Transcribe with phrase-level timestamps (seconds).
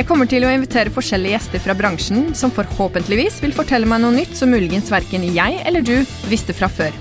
[0.00, 4.14] Jeg kommer til å invitere forskjellige gjester fra bransjen som forhåpentligvis vil fortelle meg noe
[4.14, 6.94] nytt som muligens verken jeg eller du visste fra før.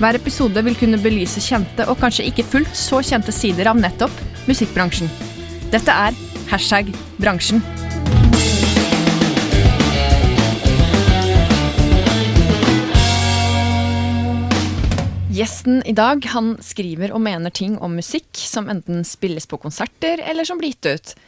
[0.00, 4.10] Hver episode vil kunne belyse kjente og kanskje ikke fullt så kjente sider av nettopp
[4.50, 5.06] musikkbransjen.
[5.70, 6.18] Dette er
[6.50, 6.90] hashtag
[7.22, 7.62] bransjen.
[15.38, 20.26] Gjesten i dag han skriver og mener ting om musikk som enten spilles på konserter
[20.26, 21.18] eller som blir gitt ut.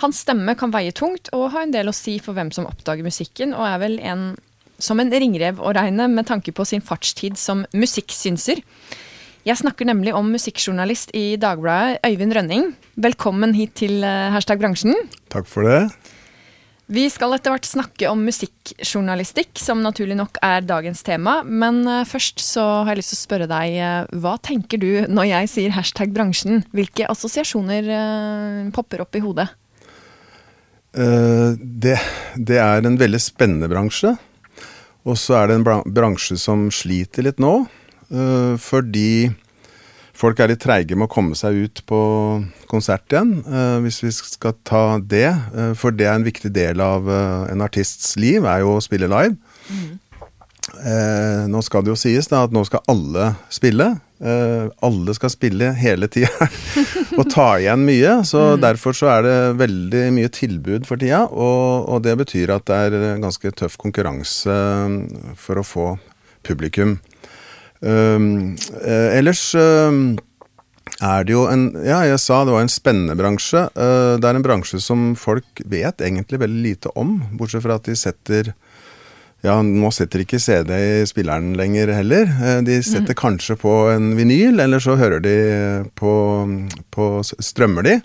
[0.00, 3.04] Hans stemme kan veie tungt og ha en del å si for hvem som oppdager
[3.04, 4.30] musikken, og er vel en,
[4.80, 8.62] som en ringrev å regne med tanke på sin fartstid som musikksynser.
[9.44, 12.64] Jeg snakker nemlig om musikkjournalist i Dagbladet, Øyvind Rønning.
[13.00, 14.96] Velkommen hit til eh, Hashtag bransjen.
[15.32, 15.82] Takk for det.
[16.90, 21.38] Vi skal etter hvert snakke om musikkjournalistikk, som naturlig nok er dagens tema.
[21.44, 24.90] Men uh, først så har jeg lyst til å spørre deg, uh, hva tenker du
[25.12, 26.64] når jeg sier hashtag bransjen?
[26.74, 27.92] Hvilke assosiasjoner
[28.74, 29.46] popper opp i hodet?
[30.92, 31.94] Det,
[32.34, 34.10] det, er en veldig spennende bransje.
[35.06, 37.52] Og så er det en bransje som sliter litt nå.
[38.58, 39.30] Fordi
[40.18, 42.00] folk er litt treige med å komme seg ut på
[42.68, 45.30] konsert igjen, uh, hvis vi skal ta det.
[45.78, 49.38] For det er en viktig del av en artists liv, er jo å spille live.
[49.70, 49.90] Mm.
[51.54, 53.92] nå skal det jo sies da at nå skal alle spille.
[54.20, 56.48] Alle skal spille hele tida
[57.18, 58.18] og ta igjen mye.
[58.28, 58.60] Så mm.
[58.60, 62.80] derfor så er det veldig mye tilbud for tida, og, og det betyr at det
[62.90, 64.58] er ganske tøff konkurranse
[65.40, 65.86] for å få
[66.44, 66.98] publikum.
[67.80, 69.88] Um, uh, ellers uh,
[71.00, 73.64] er det jo en Ja, jeg sa det var en spennende bransje.
[73.72, 77.88] Uh, det er en bransje som folk vet egentlig veldig lite om, bortsett fra at
[77.88, 78.52] de setter
[79.46, 82.28] ja, nå setter ikke CD i spilleren lenger heller.
[82.66, 83.20] De setter mm.
[83.20, 85.36] kanskje på en vinyl, eller så hører de
[85.96, 86.12] på,
[86.92, 87.96] på Strømmer de.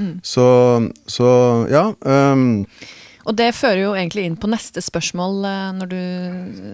[0.00, 0.14] Mm.
[0.24, 0.46] Så,
[1.10, 1.28] så,
[1.68, 1.90] ja.
[2.00, 2.64] Um,
[3.28, 6.00] og det fører jo egentlig inn på neste spørsmål eh, når du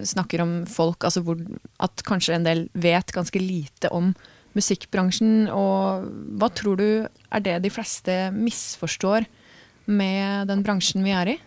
[0.07, 1.41] snakker om folk, altså hvor,
[1.83, 4.13] at kanskje en del vet ganske lite om
[4.57, 5.49] musikkbransjen.
[5.53, 6.07] Og
[6.39, 9.27] hva tror du er det de fleste misforstår
[9.91, 11.37] med den bransjen vi er i?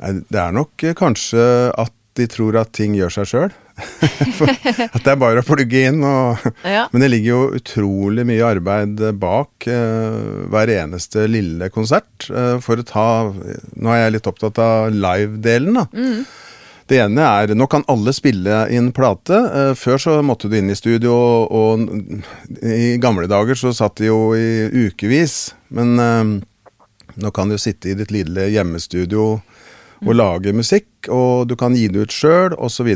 [0.00, 1.42] Det er nok kanskje
[1.76, 3.52] at de tror at ting gjør seg sjøl.
[4.94, 6.02] at det er bare å plugge inn.
[6.04, 6.86] Og, ja.
[6.92, 12.28] Men det ligger jo utrolig mye arbeid bak uh, hver eneste lille konsert.
[12.28, 15.86] Uh, for å ta Nå er jeg litt opptatt av live-delen, da.
[15.94, 16.22] Mm.
[16.90, 19.38] Det ene er Nå kan alle spille inn plate.
[19.78, 21.14] Før så måtte du inn i studio,
[21.46, 21.84] og
[22.66, 25.52] i gamle dager så satt de jo i ukevis.
[25.70, 25.94] Men
[27.14, 29.36] nå kan du sitte i ditt lille hjemmestudio
[30.06, 32.88] og lage musikk, og du kan gi det ut sjøl, osv.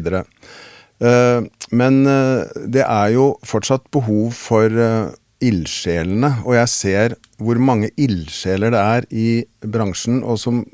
[1.03, 1.45] Uh,
[1.75, 5.13] men uh, det er jo fortsatt behov for uh,
[5.45, 9.29] ildsjelene, og jeg ser hvor mange ildsjeler det er i
[9.61, 10.65] bransjen, og som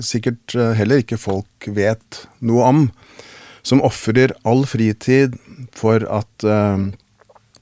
[0.00, 2.86] sikkert heller ikke folk vet noe om.
[3.66, 5.34] Som ofrer all fritid
[5.76, 6.46] for at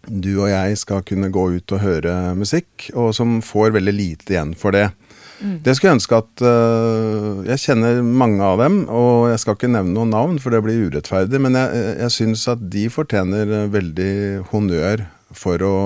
[0.07, 4.37] du og jeg skal kunne gå ut og høre musikk, og som får veldig lite
[4.37, 4.93] igjen for det.
[5.41, 5.59] Mm.
[5.65, 9.73] Det skulle jeg ønske at uh, Jeg kjenner mange av dem, og jeg skal ikke
[9.73, 14.15] nevne noen navn, for det blir urettferdig, men jeg, jeg syns at de fortjener veldig
[14.53, 15.77] honnør for, å,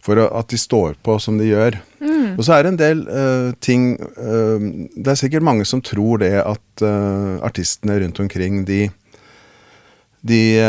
[0.00, 1.76] for å, at de står på som de gjør.
[2.00, 2.38] Mm.
[2.38, 4.56] Og så er det en del uh, ting uh,
[4.96, 6.86] Det er sikkert mange som tror det at
[7.44, 8.86] artistene rundt omkring, de
[10.20, 10.60] de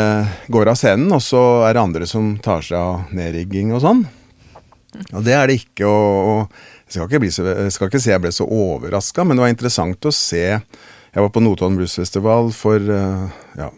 [0.48, 3.98] går av scenen, og så er det andre som tar seg av nedrigging og sånn.
[5.12, 5.88] Og det er det ikke.
[5.88, 9.46] og, og skal ikke, så, jeg skal ikke si jeg ble så overraska, men det
[9.46, 13.26] var interessant å se Jeg var på Notodden Bluesfestival for uh,
[13.58, 13.68] ja,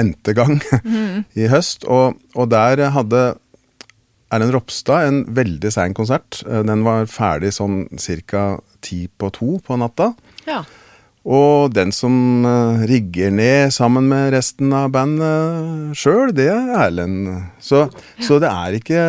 [0.00, 1.26] n-te gang mm.
[1.42, 3.26] i høst, og, og, der hadde
[4.32, 6.40] Erlend Ropstad en veldig sein konsert.
[6.48, 7.84] Eh, den var ferdig sånn
[8.26, 8.56] ca.
[8.82, 10.08] ti på to på natta.
[10.48, 10.64] Ja.
[11.26, 12.42] Og den som
[12.90, 17.30] rigger ned sammen med resten av bandet sjøl, det er Erlend.
[17.62, 17.84] Så,
[18.18, 19.06] så, det er ikke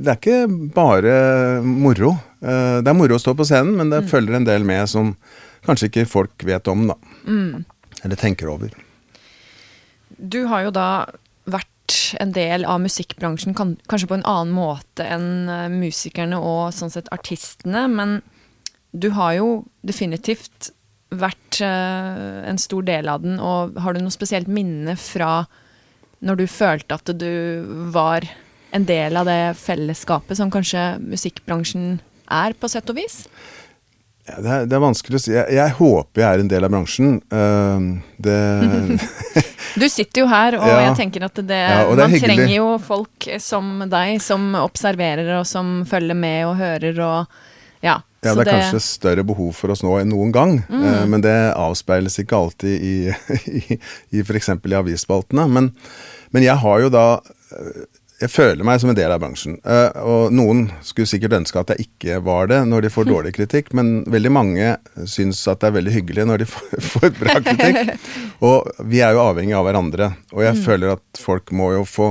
[0.00, 0.42] Det er ikke
[0.74, 1.14] bare
[1.62, 2.16] moro.
[2.40, 4.10] Uh, det er moro å stå på scenen, men det mm.
[4.10, 5.14] følger en del med som
[5.66, 6.96] kanskje ikke folk vet om, da.
[7.26, 7.64] Mm.
[8.00, 8.72] Eller tenker over.
[10.16, 10.88] Du har jo da
[11.50, 11.68] vært
[12.20, 16.92] en del av musikkbransjen, kan, kanskje på en annen måte enn uh, musikerne og sånn
[16.92, 18.20] sett artistene, men
[18.90, 19.48] du har jo
[19.86, 20.72] definitivt
[21.10, 25.44] vært uh, en stor del av den, og har du noe spesielt minne fra
[26.20, 27.32] når du følte at du
[27.92, 28.26] var
[28.76, 31.98] en del av det fellesskapet som kanskje musikkbransjen
[32.30, 33.22] er, på sett og vis?
[34.28, 35.32] Ja, det, er, det, er, vanskelig å si.
[35.34, 37.16] Jeg, jeg, håper jeg er en del av bransjen.
[37.32, 38.38] Uh, det
[39.80, 42.68] Du sitter jo her, og ja, jeg tenker at det, ja, det man trenger jo
[42.82, 47.40] folk som deg, som observerer og som følger med og hører og
[47.80, 48.00] ja.
[48.20, 50.82] Ja, det er kanskje større behov for oss nå enn noen gang, mm.
[50.84, 52.96] uh, men det avspeiles ikke alltid i,
[53.62, 53.78] i,
[54.12, 54.50] i f.eks.
[54.52, 55.46] i avisspaltene.
[55.48, 55.70] Men,
[56.34, 57.06] men, jeg har jo da
[58.20, 59.56] jeg føler meg som en del av bransjen.
[59.64, 63.32] Uh, og noen skulle sikkert ønske at jeg ikke var det når de får dårlig
[63.38, 64.74] kritikk, men veldig mange
[65.08, 67.94] syns at det er veldig hyggelig når de får, bra kritikk.
[68.50, 70.60] Og vi er jo avhengig av hverandre, og jeg mm.
[70.64, 72.06] føler at folk må jo få,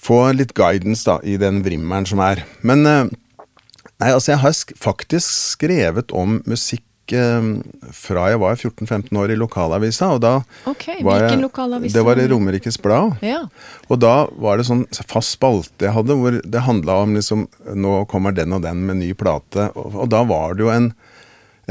[0.00, 2.40] få litt guidance da, i den vrimmeren som er.
[2.64, 5.28] Men uh, nei, altså jeg har faktisk
[5.58, 6.84] skrevet om musikk
[7.14, 10.10] fra jeg var 14-15 år i lokalavisa.
[10.16, 10.32] og da
[10.68, 11.96] okay, var jeg, lokalavisa?
[11.96, 13.16] Det var i Romerikes Blad.
[13.24, 13.44] Ja.
[13.88, 17.46] Og da var det sånn fast spalte jeg hadde, hvor det handla om liksom
[17.78, 19.70] Nå kommer den og den med ny plate.
[19.78, 20.92] Og, og da var det jo en,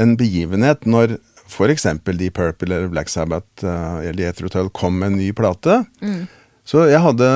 [0.00, 1.18] en begivenhet når
[1.48, 1.86] f.eks.
[2.04, 5.82] Deep Purple eller Black Sabbath uh, eller Jethro Tull kom med en ny plate.
[6.00, 6.26] Mm.
[6.68, 7.28] Så jeg hadde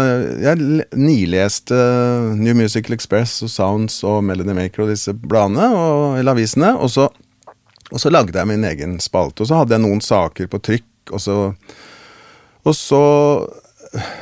[0.45, 1.77] Jeg nileste
[2.37, 6.75] New Musical Express og Sounds og Melody Maker og disse bladene, og, eller avisene.
[6.77, 7.09] Og så
[7.93, 9.45] og så lagde jeg min egen spalte.
[9.45, 11.37] Og så hadde jeg noen saker på trykk, og så
[12.63, 12.99] Og så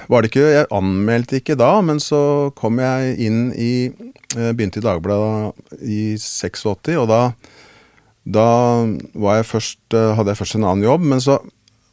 [0.08, 3.92] var det ikke Jeg anmeldte ikke da, men så kom jeg inn i
[4.36, 5.52] eh, Begynte i Dagbladet
[5.84, 7.22] i 86, og da
[8.30, 11.38] da jeg først, eh, hadde jeg først en annen jobb, men så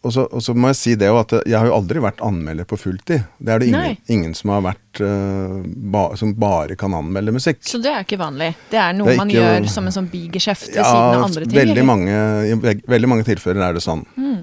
[0.07, 2.67] og så, og så, må jeg si det at jeg har jo aldri vært anmelder
[2.67, 3.25] på fulltid.
[3.37, 5.57] Det er det ingen, ingen som har vært uh,
[5.93, 7.59] ba, som bare kan anmelde musikk.
[7.67, 8.53] Så det er ikke vanlig?
[8.71, 11.17] Det er noe det er man ikke, gjør som en sånn bigeskjeft ved ja, siden
[11.17, 11.57] av andre ting?
[11.59, 14.05] Veldig mange, I veldig mange tilfeller er det sånn.
[14.15, 14.39] Mm.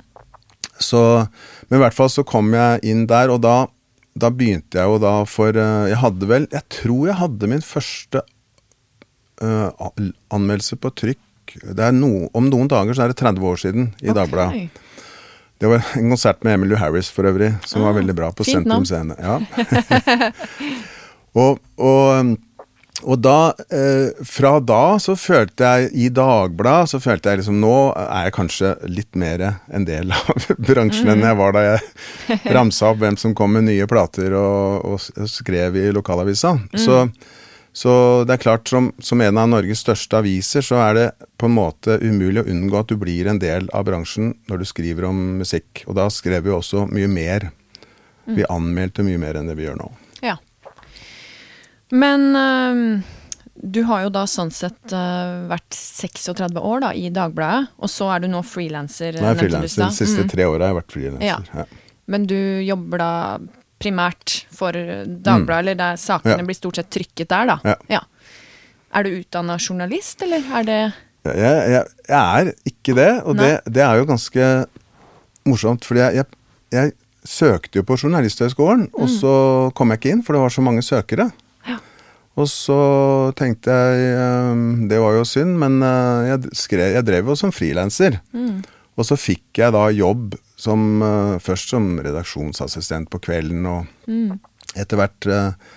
[0.84, 1.00] Så,
[1.70, 3.56] men i hvert fall så kom jeg inn der, og da,
[4.12, 7.64] da begynte jeg jo da for uh, Jeg hadde vel Jeg tror jeg hadde min
[7.64, 8.25] første
[9.43, 9.90] uh,
[10.34, 11.58] anmeldelse på trykk
[11.94, 14.19] no, Om noen dager så er det 30 år siden i okay.
[14.19, 14.83] Dagbladet.
[15.58, 18.44] Det var en konsert med Emily Harris for øvrig, som ah, var veldig bra på
[18.44, 19.14] Sentrum Scene.
[19.20, 19.38] Ja.
[21.40, 22.32] og, og,
[23.02, 27.76] og, da eh, Fra da så følte jeg I Dagbladet så følte jeg liksom Nå
[27.92, 32.90] er jeg kanskje litt mer en del av bransjen enn jeg var da jeg ramsa
[32.90, 36.56] opp hvem som kom med nye plater og, og skrev i lokalavisa.
[36.58, 36.82] Mm.
[36.82, 37.04] Så
[37.74, 37.92] så
[38.22, 41.06] det er klart, som, som, en av Norges største aviser, så er det
[41.42, 44.66] på en måte umulig å unngå at du blir en del av bransjen når du
[44.70, 45.82] skriver om musikk.
[45.90, 47.48] Og da skrev vi også mye mer.
[48.28, 48.52] Vi mm.
[48.54, 49.88] anmeldte mye mer enn det vi gjør nå.
[50.22, 50.36] Ja.
[51.90, 53.10] Men øh,
[53.54, 58.12] du har jo da sånn sett øh, vært 36 år da, i Dagbladet, og så
[58.14, 59.18] er du nå frilanser.
[59.18, 59.88] Nei, frilanser.
[59.88, 60.30] De siste mm.
[60.30, 61.26] tre åra har jeg vært frilanser.
[61.26, 61.64] Ja.
[61.64, 61.66] Ja.
[62.06, 63.12] Men du jobber da
[63.84, 65.58] primært for Dagbladet, mm.
[65.60, 66.48] eller der sakene ja.
[66.48, 67.58] blir stort sett trykket der, da.
[67.75, 67.76] Ja.
[67.98, 68.02] ja.
[68.94, 70.81] Er du utdanna journalist, eller er det
[71.25, 71.36] jeg,
[71.72, 74.48] jeg, jeg, er ikke det, og det, det, er jo ganske
[75.48, 75.86] morsomt.
[75.88, 76.26] fordi jeg,
[76.75, 76.92] jeg
[77.25, 78.98] søkte jo på Journalisthøgskolen, mm.
[79.00, 79.32] og så
[79.76, 81.31] kom jeg ikke inn, for det var så mange søkere.
[82.34, 82.76] Og så
[83.38, 84.14] tenkte jeg
[84.50, 88.19] um, Det var jo synd, men uh, jeg, skrev, jeg drev jo som frilanser.
[88.34, 88.58] Mm.
[88.98, 94.36] Og så fikk jeg da jobb som, uh, først som redaksjonsassistent på kvelden, og mm.
[94.80, 95.72] etter hvert uh,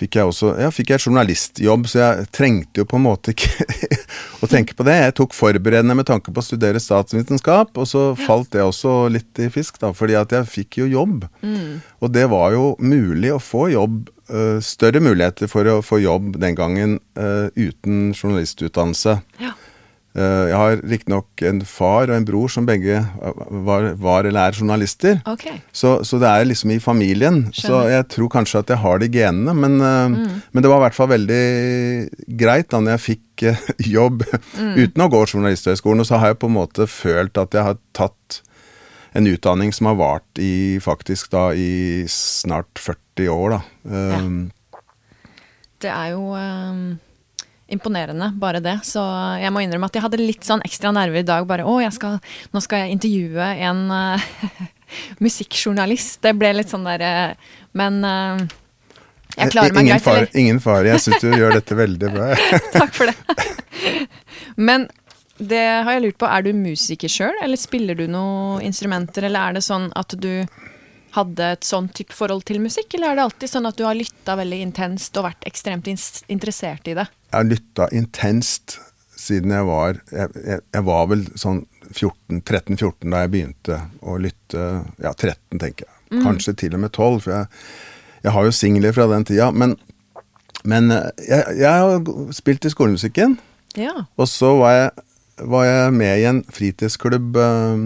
[0.00, 3.66] fikk jeg også ja, fikk jeg journalistjobb, så jeg trengte jo på en måte ikke
[4.44, 4.96] å tenke på det.
[4.96, 9.42] Jeg tok forberedende med tanke på å studere statsvitenskap, og så falt det også litt
[9.42, 11.28] i fisk, da, fordi at jeg fikk jo jobb.
[11.44, 11.82] Mm.
[12.00, 16.36] Og det var jo mulig å få jobb, uh, større muligheter for å få jobb
[16.40, 19.18] den gangen uten journalistutdannelse.
[19.42, 19.52] Ja.
[20.10, 22.98] Eh, jeg har riktignok en far og en bror som begge
[23.62, 25.20] var, var eller er journalister.
[25.28, 25.60] Okay.
[25.70, 27.44] Så, så, det er liksom i familien.
[27.54, 27.62] Skjønner.
[27.62, 29.54] Så jeg tror kanskje at jeg har de genene.
[29.54, 30.40] Men, eh, mm.
[30.50, 31.44] men det var i hvert fall veldig
[32.42, 34.72] greit da når jeg fikk eh, jobb mm.
[34.80, 36.02] uten å gå Journalisthøgskolen.
[36.02, 38.40] Og så har jeg på en måte følt at jeg har tatt
[39.14, 43.62] en utdanning som har vart i faktisk da i snart 40 år, da.
[43.90, 44.18] Ja.
[45.80, 46.82] Det er jo um
[47.70, 48.76] imponerende, bare det.
[48.86, 49.02] Så
[49.40, 51.46] jeg må innrømme at jeg hadde litt sånn ekstra nerver i dag.
[51.48, 52.18] Bare å, skal,
[52.54, 54.30] nå skal jeg intervjue en uh,
[55.24, 56.20] musikkjournalist.
[56.24, 58.42] Det ble litt sånn derre uh, Men uh,
[59.36, 60.30] jeg klarer meg ingen greit, far?
[60.38, 60.90] Ingen fare.
[60.90, 62.32] Jeg syns du gjør dette veldig bra.
[62.76, 63.46] Takk for det.
[64.70, 64.88] Men
[65.38, 66.28] det har jeg lurt på.
[66.28, 70.32] Er du musiker sjøl, eller spiller du noen instrumenter, eller er det sånn at du
[71.14, 73.98] hadde et sånn type forhold til musikk, eller er det alltid sånn at du har
[73.98, 77.08] lytta veldig intenst og vært ekstremt interessert i det?
[77.30, 78.78] Jeg har lytta intenst
[79.20, 84.66] siden jeg var jeg, jeg, jeg var vel sånn 13-14 da jeg begynte å lytte.
[85.02, 85.94] Ja, 13, tenker jeg.
[86.10, 86.24] Mm.
[86.26, 87.48] Kanskje til og med 12, for jeg,
[88.24, 89.50] jeg har jo singler fra den tida.
[89.50, 89.76] Men,
[90.62, 93.38] men eh, jeg, har spilt i skolemusikken.
[93.78, 93.94] Ja.
[94.18, 95.06] Og så var jeg,
[95.50, 97.84] var jeg, med i en fritidsklubb uh,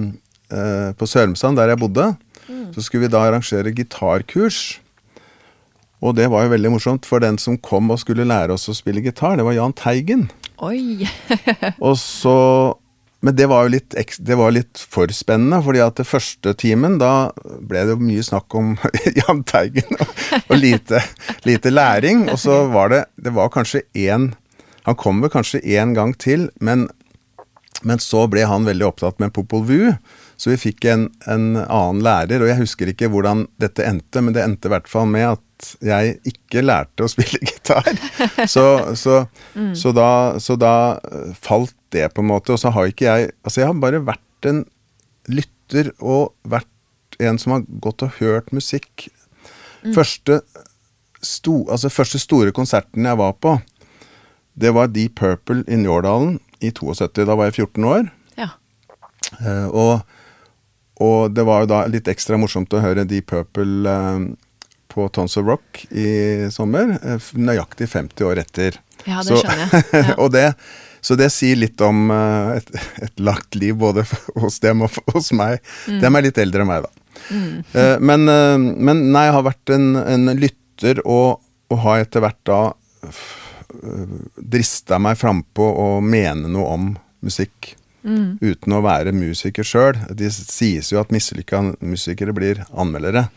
[0.53, 2.11] uh, på Sørumsand, der jeg bodde.
[2.49, 2.71] Mm.
[2.75, 4.79] Så skulle vi da arrangere gitarkurs.
[6.05, 8.77] Og det var jo veldig morsomt, for den som kom og skulle lære oss å
[8.77, 10.29] spille gitar, det var Jahn Teigen.
[10.65, 11.09] Oi!
[11.87, 12.39] og så
[13.25, 16.99] men det var jo litt, det var litt for spennende, fordi at det første timen,
[17.01, 17.31] da
[17.65, 18.75] ble det mye snakk om
[19.23, 20.11] Jahn Teigen og,
[20.43, 21.01] og lite,
[21.49, 22.27] lite, læring.
[22.29, 24.35] Og så var det Det var kanskje én
[24.85, 26.91] Han kom vel kanskje én gang til, men,
[27.81, 29.97] men, så ble han veldig opptatt med Popol Vuh.
[30.37, 34.35] Så vi fikk en, en, annen lærer, og jeg husker ikke hvordan dette endte, men
[34.35, 37.87] det endte i hvert fall med at jeg ikke lærte å spille gitar.
[38.51, 38.67] Så,
[38.99, 39.23] så,
[39.55, 39.73] mm.
[39.79, 40.11] så, da,
[40.43, 40.75] så da
[41.41, 42.55] falt det, på en måte.
[42.55, 44.65] Og så har ikke jeg Altså, jeg har bare vært en
[45.31, 46.69] lytter og vært
[47.23, 49.07] en som har gått og hørt musikk.
[49.85, 49.93] Mm.
[49.95, 50.41] Første,
[51.25, 53.57] sto, altså første store konserten jeg var på,
[54.55, 57.25] det var Deep Purple i Njårdalen i 72.
[57.27, 58.11] Da var jeg 14 år.
[58.39, 58.51] Ja.
[59.41, 60.21] Uh, og,
[61.03, 64.27] og, det var jo da litt ekstra morsomt å høre Deep Purple uh,
[64.93, 66.97] på Tons of Rock i sommer.
[67.03, 68.79] Uh, nøyaktig 50 år etter.
[69.03, 69.87] Ja, det Så, skjønner jeg.
[70.13, 70.19] Ja.
[70.23, 70.49] og det
[71.05, 72.71] så det sier litt om uh, et,
[73.05, 74.07] et lagt liv både
[74.41, 75.59] hos dem og hos meg.
[75.91, 75.99] Mm.
[76.01, 77.01] Dem er litt eldre enn meg, da.
[77.25, 77.53] Mm.
[78.05, 78.27] Men,
[78.85, 81.39] men, nei, jeg har vært en, en lytter, og,
[81.71, 82.59] og, har etter hvert da
[84.35, 86.91] drista meg frampå å mene noe om
[87.25, 87.71] musikk.
[88.05, 88.37] Mm.
[88.43, 89.97] Uten å være musiker sjøl.
[90.13, 93.29] Det sies jo at mislykka musikere blir anmeldere.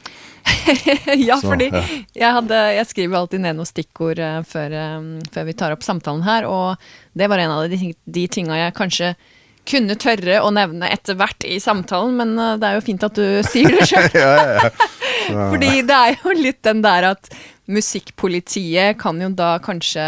[1.27, 1.81] ja, så, fordi ja.
[2.13, 5.83] Jeg, hadde, jeg, skriver alltid ned noen stikkord uh, før, um, før, vi tar opp
[5.86, 6.77] samtalen her, og
[7.17, 9.13] det var en av de, de tinga jeg kanskje
[9.67, 13.17] kunne tørre å nevne etter hvert i samtalen, men uh, det er jo fint at
[13.17, 14.07] du sier det sjøl.
[14.15, 14.71] ja,
[15.51, 17.31] fordi det er jo litt den der at
[17.67, 20.05] musikkpolitiet kan jo da kanskje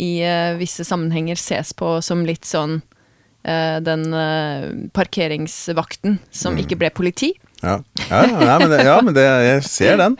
[0.00, 2.80] i uh, visse sammenhenger ses på som litt sånn
[3.40, 4.02] den
[4.92, 6.58] parkeringsvakten som mm.
[6.60, 7.30] ikke ble politi.
[7.60, 10.16] Ja, ja, ja, men, det, ja men det, jeg ser den.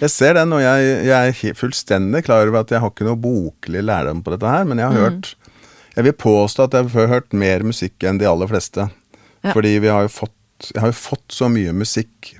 [0.00, 3.20] Jeg ser den, og jeg, jeg, er fullstendig klar over at jeg har ikke noe
[3.20, 5.04] boklig lærdom på dette her, men jeg har mm.
[5.04, 5.34] hørt
[5.98, 8.88] Jeg vil påstå at jeg har hørt mer musikk enn de aller fleste.
[9.44, 12.34] Fordi vi har jo fått Jeg har jo fått så mye musikk,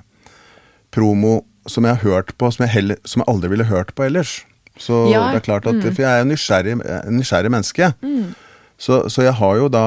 [0.93, 4.05] promo, som jeg har hørt på, som jeg, heller, som jeg aldri ville hørt på
[4.05, 4.39] ellers.
[4.77, 5.85] Så det er klart at mm.
[5.87, 6.75] For jeg er en nysgjerrig,
[7.13, 7.91] nysgjerrig menneske.
[8.01, 8.33] Mm.
[8.81, 9.85] Så, så, jeg har jo da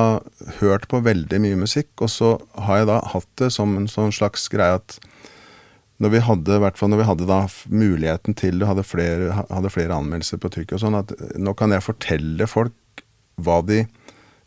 [0.60, 2.36] hørt på veldig mye musikk, og så
[2.66, 4.98] har jeg da hatt det som en sånn slags greie at
[6.02, 10.38] når vi hadde, når vi hadde da muligheten til det, hadde flere, hadde flere anmeldelser
[10.42, 13.04] på trykk og sånn, at nå kan jeg fortelle folk
[13.42, 13.84] hva de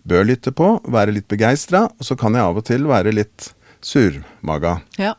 [0.07, 3.49] bør lytte på, være litt begeistra, og så kan jeg av og til være litt
[3.83, 4.77] surmaga.
[4.99, 5.15] Ja.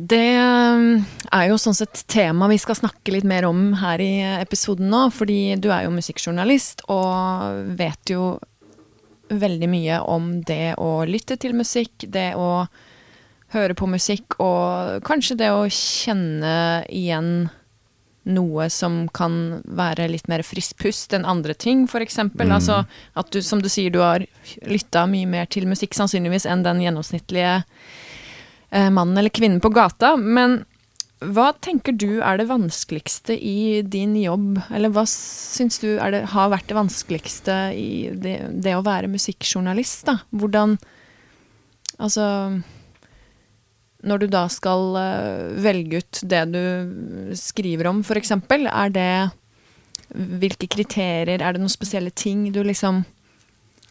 [0.00, 1.02] Det um,
[1.34, 5.08] er jo sånn sett tema vi skal snakke litt mer om her i episoden nå.
[5.12, 8.38] Fordi du er jo musikkjournalist og vet jo
[9.30, 12.66] veldig mye om det å lytte til musikk, det å
[13.54, 17.50] høre på musikk, og kanskje det å kjenne igjen
[18.30, 22.18] noe som kan være litt mer frisk pust enn andre ting, f.eks.
[22.30, 22.52] Mm.
[22.52, 22.82] Altså
[23.18, 24.26] at du, som du sier, du har
[24.68, 27.60] lytta mye mer til musikk sannsynligvis enn den gjennomsnittlige
[28.70, 30.12] mannen eller kvinnen på gata.
[30.16, 30.60] Men
[31.20, 36.48] hva tenker du er det vanskeligste i din jobb, eller hva syns du det, har
[36.48, 40.20] vært det vanskeligste i det, det, å være musikkjournalist, da?
[40.32, 40.78] Hvordan
[42.00, 42.24] Altså
[44.08, 46.62] Når du da skal uh, velge ut det du
[47.36, 49.12] skriver om, f.eks., er det
[50.40, 53.04] Hvilke kriterier, er det noen spesielle ting du liksom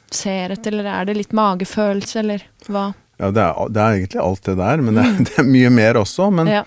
[0.09, 2.89] ser etter, eller er det litt magefølelse, eller hva?
[3.19, 5.71] Ja, det er, det er, egentlig alt det der, men det er, det er mye
[5.73, 6.29] mer også.
[6.33, 6.61] Men, ja.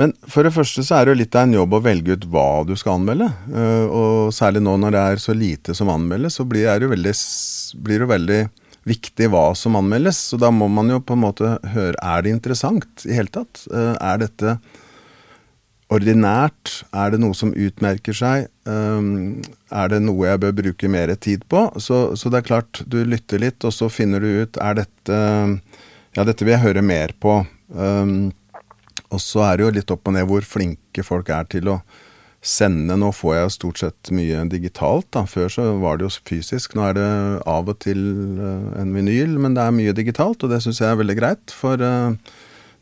[0.00, 2.24] men, for det første så er det jo litt av en jobb å velge ut
[2.32, 3.28] hva du skal anmelde.
[3.52, 7.14] Uh, og særlig nå når det er så lite som anmeldes, så blir det, veldig,
[7.84, 8.40] blir det veldig
[8.88, 10.22] viktig hva som anmeldes.
[10.32, 13.66] Så da må man jo på en måte høre Er det interessant i hele tatt?
[13.68, 14.58] Uh, er dette
[15.92, 16.82] ordinært?
[16.92, 18.48] Er det noe som utmerker seg?
[18.68, 19.40] Um,
[19.72, 21.64] er det noe jeg bør bruke mer tid på?
[21.80, 25.22] Så, så, det er klart, du lytter litt, og så finner du ut er dette
[26.16, 27.40] Ja, dette vil jeg høre mer på.
[27.68, 28.32] Um,
[29.08, 31.78] og så er det jo litt opp og ned hvor flinke folk er til å
[32.44, 32.96] sende.
[32.98, 35.08] Nå får jeg stort sett mye digitalt.
[35.14, 35.24] da.
[35.28, 36.76] Før så var det jo fysisk.
[36.76, 37.08] Nå er det
[37.48, 38.02] av og til
[38.40, 41.54] uh, en vinyl, men det er mye digitalt, og det syns jeg er veldig greit.
[41.54, 42.12] For uh,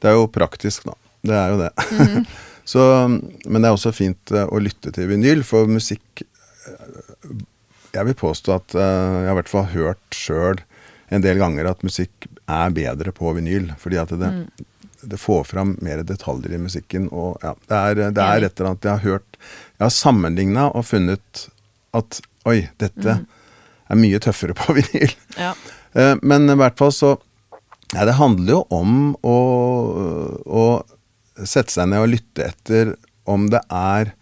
[0.02, 0.98] det er jo praktisk, da.
[1.26, 1.72] Det er jo det.
[1.76, 2.28] Mm -hmm.
[2.66, 6.24] Så, men det er også fint eh, å lytte til vinyl, for musikk
[6.66, 7.36] eh,
[7.94, 10.58] jeg vil påstå at uh, jeg har i hvert fall hørt sjøl
[11.14, 13.70] en del ganger at musikk er bedre på vinyl.
[13.80, 14.66] Fordi at det, mm.
[15.14, 17.06] det får fram mer detaljer i musikken.
[17.08, 20.66] Og ja, det er, det er et eller annet jeg har hørt Jeg har sammenligna
[20.74, 21.46] og funnet
[21.96, 22.20] at
[22.50, 23.24] oi, dette mm.
[23.94, 25.16] er mye tøffere på vinyl.
[25.38, 25.54] Ja.
[26.20, 27.14] Men i hvert fall så
[27.94, 29.38] ja, det handler jo om å,
[30.44, 30.66] å
[31.44, 32.94] sette seg ned og lytte etter
[33.28, 34.14] om det er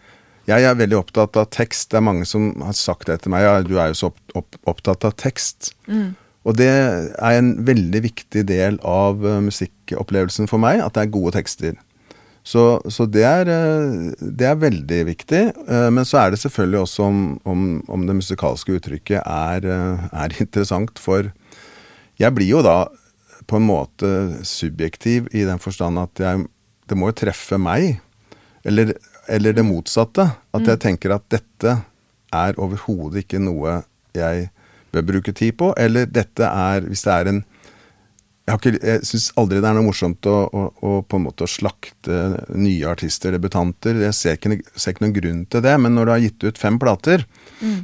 [0.49, 1.89] Jeg er veldig opptatt av tekst.
[1.89, 3.47] Det er mange som har sagt det til meg.
[3.47, 5.71] Ja, du er jo så opp, opp, opptatt av tekst.
[5.89, 6.13] Mm.
[6.45, 11.15] Og det er en veldig viktig del av uh, musikkopplevelsen for meg, at det er
[11.15, 11.79] gode tekster.
[12.45, 15.43] Så, så det, er, uh, det, er, veldig viktig.
[15.65, 19.65] Uh, men så er det selvfølgelig også om, om, om det musikalske uttrykket er,
[20.13, 21.01] er interessant.
[21.01, 21.33] For
[22.21, 22.83] jeg blir jo da
[23.49, 24.11] på en måte
[24.47, 26.45] subjektiv i den forstand at jeg,
[26.91, 27.99] det må jo treffe meg.
[28.65, 28.95] Eller,
[29.31, 30.29] eller det motsatte.
[30.55, 30.85] At jeg mm.
[30.85, 31.79] tenker at dette
[32.35, 33.83] er overhodet ikke noe
[34.17, 34.49] jeg
[34.95, 35.73] bør bruke tid på.
[35.81, 37.45] Eller dette er, hvis det er en
[38.45, 41.47] Jeg, ikke, jeg syns aldri det er noe morsomt å, å, å, på en måte
[41.49, 42.19] slakte
[42.53, 43.97] nye artister, debutanter.
[44.05, 45.73] Jeg ser ikke, ser ikke noen grunn til det.
[45.81, 47.25] Men når du har gitt ut fem plater,
[47.65, 47.79] mm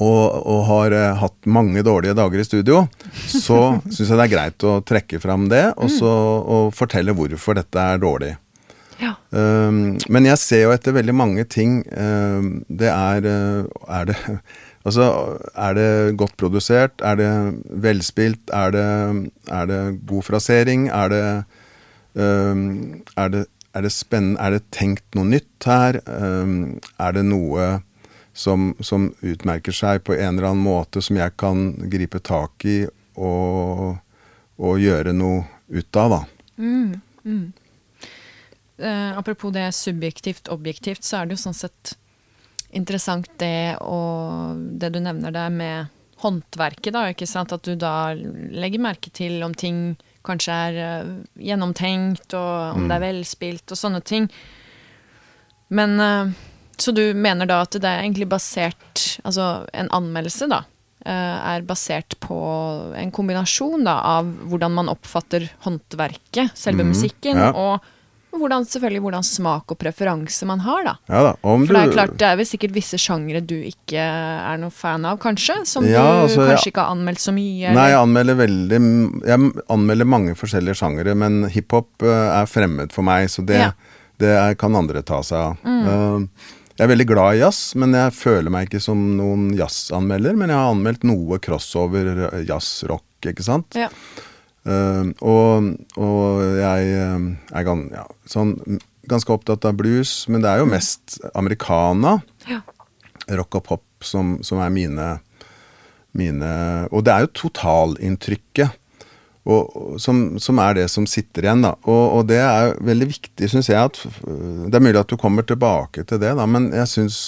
[0.00, 3.58] og, og har uh, hatt mange dårlige dager i studio, så
[3.92, 7.88] syns jeg det er greit å trekke fram det, og, så, og fortelle hvorfor dette
[7.92, 8.32] er dårlig.
[9.02, 9.16] Ja.
[9.34, 14.18] Um, men jeg ser jo etter veldig mange ting um, Det er uh, Er det
[14.86, 15.06] Altså,
[15.54, 17.02] er det godt produsert?
[17.06, 17.30] Er det
[17.84, 18.50] velspilt?
[18.50, 18.86] Er det,
[19.46, 19.78] er det
[20.10, 20.88] god frasering?
[20.90, 21.26] Er det,
[22.18, 22.64] um,
[23.14, 23.44] er det,
[23.78, 24.40] er det spennende?
[24.42, 26.00] Er det tenkt noe nytt her?
[26.02, 27.68] er det noe
[28.32, 32.78] som, som, utmerker seg på en eller annen måte som jeg kan gripe tak i
[33.20, 33.98] og,
[34.56, 36.20] og gjøre noe ut av, da.
[36.56, 37.52] Mm, mm.
[38.82, 41.96] Eh, apropos det subjektivt, objektivt, så er det jo sånn sett
[42.72, 47.52] interessant det og det du nevner der med håndverket, da, ikke sant.
[47.52, 49.94] At du da legger merke til om ting
[50.26, 52.88] kanskje er uh, gjennomtenkt, og om mm.
[52.88, 54.28] det er velspilt og sånne ting.
[55.74, 56.32] Men uh,
[56.80, 58.78] så du mener da at det er egentlig basert
[59.22, 60.62] Altså en anmeldelse, da,
[61.04, 62.36] eh, er basert på
[62.98, 67.50] en kombinasjon da, av hvordan man oppfatter håndverket, selve mm, musikken, ja.
[67.52, 70.94] og hvordan, selvfølgelig hvordan smak og preferanse man har, da.
[71.10, 74.60] Ja, da For det er klart, det er vel sikkert visse sjangre du ikke er
[74.60, 75.58] noe fan av, kanskje?
[75.68, 77.66] Som ja, du altså, kanskje ikke har anmeldt så mye?
[77.66, 77.76] Eller?
[77.76, 78.80] Nei, jeg anmelder veldig
[79.28, 83.60] Jeg anmelder mange forskjellige sjangere, men hiphop uh, er fremmed for meg, så det,
[84.22, 85.60] det er, kan andre ta seg av.
[85.66, 85.84] Mm.
[85.84, 90.34] Uh, jeg er veldig glad i jazz, men jeg føler meg ikke som noen jazzanmelder.
[90.34, 93.78] Men jeg har anmeldt noe crossover jazzrock, jazz-rock, ikke sant.
[93.78, 93.86] Ja.
[94.66, 98.56] Uh, og, og, jeg uh, er gan, ja, sånn,
[99.10, 100.74] ganske opptatt av blues, men det er jo mm.
[100.74, 102.16] mest americana.
[102.50, 102.58] Ja.
[103.38, 105.08] Rock og pop som, som er mine,
[106.18, 106.52] mine
[106.90, 108.74] Og det er jo totalinntrykket
[109.42, 111.64] og, som, som, er det som sitter igjen.
[111.66, 111.74] da.
[111.82, 113.78] Og, og det er veldig viktig, syns jeg.
[113.78, 117.22] at Det er mulig at du kommer tilbake til det, da, men jeg syns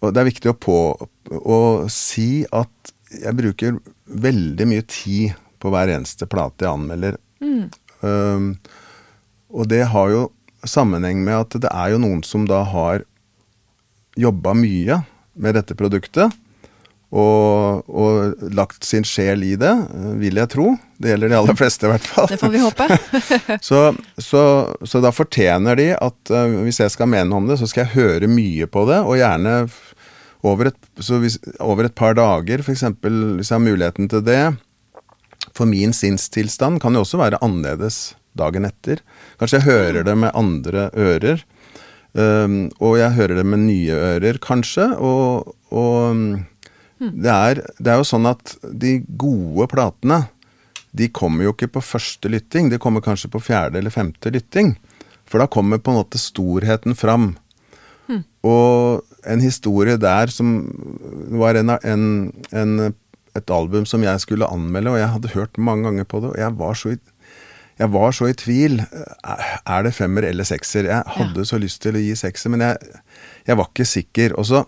[0.00, 0.76] det er viktig å, på,
[1.28, 1.58] å
[1.92, 3.76] si at jeg bruker
[4.08, 7.18] veldig mye tid på hver eneste plate jeg anmelder.
[7.44, 7.66] Mm.
[8.00, 8.46] Um,
[9.52, 10.22] og det har jo
[10.64, 13.04] sammenheng med at det er jo noen som da har
[14.20, 15.02] jobba mye
[15.40, 16.32] med dette produktet
[17.10, 19.72] og, og, lagt sin sjel i det,
[20.20, 20.74] vil jeg tro.
[21.00, 22.28] Det gjelder de aller fleste, i hvert fall.
[22.30, 22.86] Det får vi håpe.
[23.68, 23.80] så,
[24.14, 24.42] så,
[24.86, 27.96] så, da fortjener de at uh, hvis jeg skal mene om det, så skal jeg
[27.96, 29.56] høre mye på det, og gjerne
[30.46, 32.86] over et, hvis, over et par dager, f.eks.
[33.02, 34.44] hvis jeg har muligheten til det.
[35.56, 39.02] For min sinnstilstand kan jo også være annerledes dagen etter.
[39.40, 41.42] Kanskje jeg hører det med andre ører.
[42.14, 44.92] Um, og jeg hører det med nye ører, kanskje.
[44.98, 46.38] Og, og
[47.00, 50.24] det, er, det er jo sånn at de gode platene
[50.96, 54.74] de kommer jo ikke på første lytting, de kommer kanskje på fjerde eller femte lytting.
[55.30, 57.36] For da kommer på en måte storheten fram.
[58.10, 58.24] Mm.
[58.46, 60.64] Og en historie der som
[61.38, 62.04] var en, en,
[62.50, 62.74] en,
[63.38, 66.42] et album som jeg skulle anmelde, og jeg hadde hørt mange ganger på det, og
[66.42, 66.98] jeg var så i,
[67.78, 68.82] jeg var så i tvil.
[69.22, 70.90] Er det femmer eller sekser?
[70.90, 71.48] Jeg hadde ja.
[71.48, 72.98] så lyst til å gi sekser, men jeg,
[73.46, 74.34] jeg var ikke sikker.
[74.36, 74.64] Og så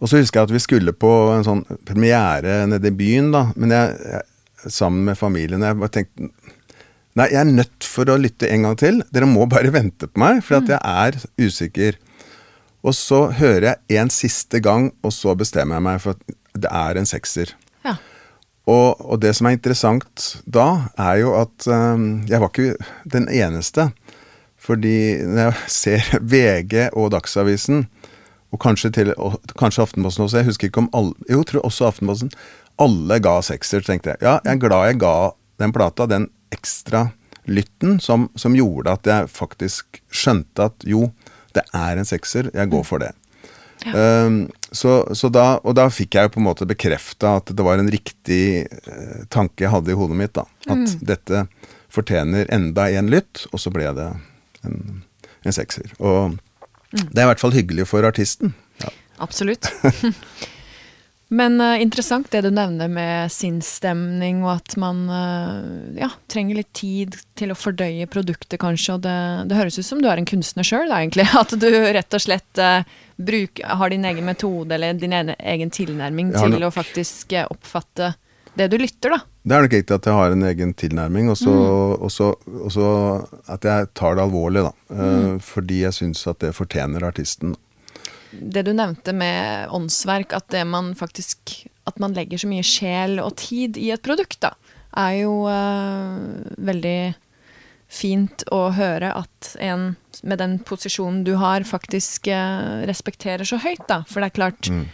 [0.00, 3.46] og så husker jeg at vi skulle på en sånn premiere nede i byen, da.
[3.60, 5.62] Men jeg, jeg sammen med familien.
[5.64, 6.30] Jeg bare tenkte
[7.18, 9.00] Nei, jeg er nødt for å lytte en gang til.
[9.10, 10.70] Dere må bare vente på meg, for at mm.
[10.70, 11.98] jeg er usikker.
[12.86, 16.70] Og så hører jeg en siste gang, og så bestemmer jeg meg for at det
[16.70, 17.50] er en sekser.
[17.84, 17.96] Ja.
[18.70, 23.26] Og, og, det som er interessant da, er jo at um, jeg var ikke den
[23.26, 23.90] eneste.
[24.60, 27.88] Fordi når jeg ser VG og Dagsavisen,
[28.50, 30.40] og kanskje, til, og kanskje Aftenposten også.
[30.40, 32.32] Jeg husker ikke om alle Jo, tror også Aftenposten.
[32.80, 34.22] Alle ga sekser, tenkte jeg.
[34.24, 35.14] Ja, jeg er glad jeg ga
[35.60, 37.10] den plata den ekstra
[37.50, 41.08] lytten som, som gjorde at jeg faktisk skjønte at jo,
[41.56, 43.12] det er en sekser, jeg går for det.
[43.86, 44.26] Ja.
[44.26, 44.42] Um,
[44.76, 47.80] så, så, da, og da fikk jeg jo på en måte bekrefta at det var
[47.80, 50.34] en riktig uh, tanke jeg hadde i hodet mitt.
[50.36, 50.98] da, At mm.
[51.08, 51.46] dette
[51.90, 54.10] fortjener enda en lytt, og så ble det
[54.66, 55.02] en,
[55.44, 55.90] en sekser.
[55.98, 56.38] Og.
[56.90, 58.54] Det er i hvert fall hyggelig for artisten.
[58.82, 58.90] Ja.
[59.22, 59.68] Absolutt.
[61.30, 65.60] Men uh, interessant det du nevner med sinnsstemning, og at man uh,
[65.94, 68.96] ja, trenger litt tid til å fordøye produktet, kanskje.
[68.96, 71.28] Og det, det høres ut som du er en kunstner sjøl, egentlig.
[71.42, 72.82] At du rett og slett uh,
[73.14, 78.14] bruk, har din egen metode eller din egen tilnærming til å faktisk oppfatte
[78.60, 79.22] det du lytter, da.
[79.40, 83.50] Det er nok riktig at jeg har en egen tilnærming, og så mm.
[83.56, 84.72] at jeg tar det alvorlig, da.
[84.92, 85.40] Mm.
[85.44, 87.56] Fordi jeg syns at det fortjener artisten
[88.30, 93.18] det du nevnte med åndsverk, at det man faktisk At man legger så mye sjel
[93.18, 94.52] og tid i et produkt, da,
[95.00, 96.20] er jo uh,
[96.60, 97.14] veldig
[97.90, 103.82] fint å høre at en med den posisjonen du har, faktisk uh, respekterer så høyt,
[103.88, 104.02] da.
[104.06, 104.84] For det er klart mm.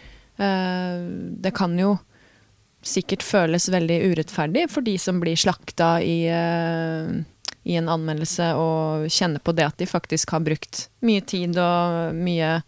[0.41, 1.03] uh,
[1.43, 1.97] Det kan jo
[2.87, 6.21] sikkert føles veldig urettferdig for de som blir slakta i
[7.67, 12.15] i en anmeldelse og kjenner på det at de faktisk har brukt mye tid og
[12.15, 12.61] mye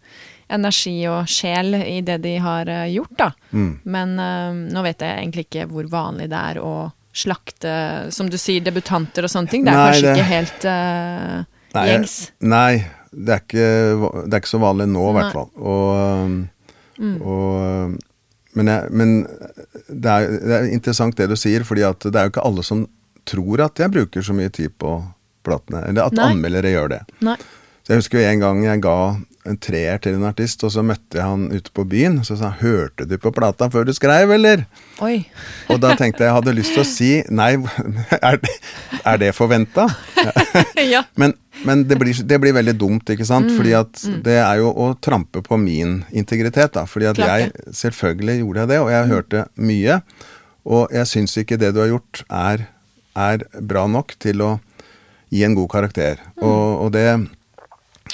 [0.51, 3.29] energi og sjel i det de har uh, gjort, da.
[3.53, 3.69] Mm.
[3.95, 6.73] Men uh, nå vet jeg egentlig ikke hvor vanlig det er å
[7.15, 7.71] slakte,
[8.13, 9.63] som du sier, debutanter og sånne ting.
[9.63, 10.13] Det er nei, kanskje det...
[10.17, 12.17] ikke helt uh, nei, gjengs?
[12.43, 12.73] Nei,
[13.13, 13.71] det er, ikke,
[14.25, 15.49] det er ikke så vanlig nå, i hvert fall.
[15.63, 16.35] Og,
[16.99, 17.15] mm.
[17.23, 17.97] og
[18.59, 19.13] men, jeg, men
[19.87, 22.83] det, er, det, er, interessant det du sier, fordi det er jo ikke alle som
[23.29, 24.97] tror at jeg bruker så mye tid på
[25.45, 25.85] platene.
[25.89, 26.29] Eller at Nei.
[26.33, 27.01] anmeldere gjør det.
[27.25, 27.37] Nei.
[27.89, 28.99] Jeg husker en gang jeg ga
[29.49, 32.19] en treer til en artist, og så møtte jeg han ute på byen.
[32.27, 34.65] Så sa han 'Hørte du på plata før du skrev, eller?'
[35.01, 35.25] Oi.
[35.69, 37.55] og da tenkte jeg jeg hadde lyst til å si 'Nei,
[38.29, 38.53] er det,
[39.05, 39.87] er det forventa?'
[40.93, 41.03] ja.
[41.15, 41.33] Men,
[41.65, 43.49] men det, blir, det, blir, veldig dumt, ikke sant?
[43.49, 44.21] Mm, Fordi at mm.
[44.23, 46.85] det er jo å trampe på min integritet, da.
[46.85, 47.39] Fordi at Klart.
[47.39, 49.09] jeg Selvfølgelig gjorde jeg det, og jeg mm.
[49.15, 50.01] hørte mye.
[50.65, 52.67] Og jeg syns ikke det du har gjort, er,
[53.15, 54.59] er bra nok til å
[55.33, 56.21] gi en god karakter.
[56.37, 56.43] Mm.
[56.45, 57.07] Og, og det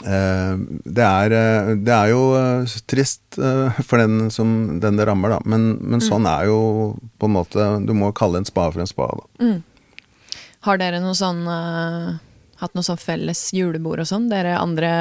[0.05, 5.39] det er, eh, det er, jo eh, trist for den som den det rammer, da.
[5.45, 6.05] Men, men mm.
[6.05, 6.59] sånn er jo
[7.17, 9.25] på en måte Du må kalle en spade for en spade.
[9.41, 9.57] Mm.
[10.65, 12.15] Har dere noe sånn uh,
[12.61, 14.91] hatt noe sånn felles julebord og sånn, dere andre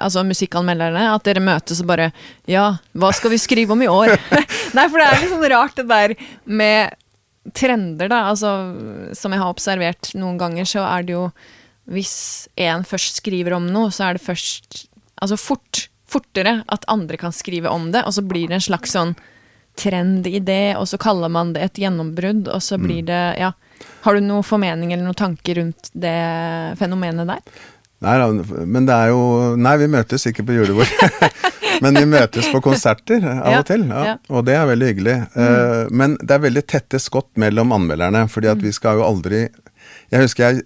[0.00, 1.06] altså musikkanmelderne?
[1.12, 2.10] At dere møtes og bare
[2.50, 4.16] Ja, hva skal vi skrive om i år?
[4.76, 6.98] Nei, for det er litt sånn rart det der med
[7.56, 8.26] trender, da.
[8.32, 8.50] Altså,
[9.16, 11.30] som jeg har observert noen ganger, så er det jo
[11.90, 14.86] hvis en først skriver om noe, så er det først
[15.20, 18.94] Altså fort, fortere at andre kan skrive om det, og så blir det en slags
[18.96, 19.10] sånn
[19.76, 23.10] trend i det, og så kaller man det et gjennombrudd, og så blir mm.
[23.10, 23.50] det Ja.
[24.06, 26.16] Har du noen formening eller noen tanker rundt det
[26.80, 27.60] fenomenet der?
[28.00, 28.16] Nei,
[28.64, 29.20] men det er jo
[29.60, 30.88] Nei, vi møtes ikke på julebord.
[31.84, 35.16] men vi møtes på konserter av og til, ja, og det er veldig hyggelig.
[35.34, 35.44] Mm.
[35.44, 38.66] Uh, men det er veldig tette skott mellom anmelderne, fordi at mm.
[38.68, 39.46] vi skal jo aldri
[40.12, 40.64] Jeg husker jeg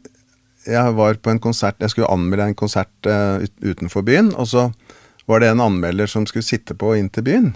[0.67, 4.69] jeg var på en konsert Jeg skulle anmelde en konsert uh, utenfor byen, og så
[5.29, 7.51] var det en anmelder som skulle sitte på inn til byen.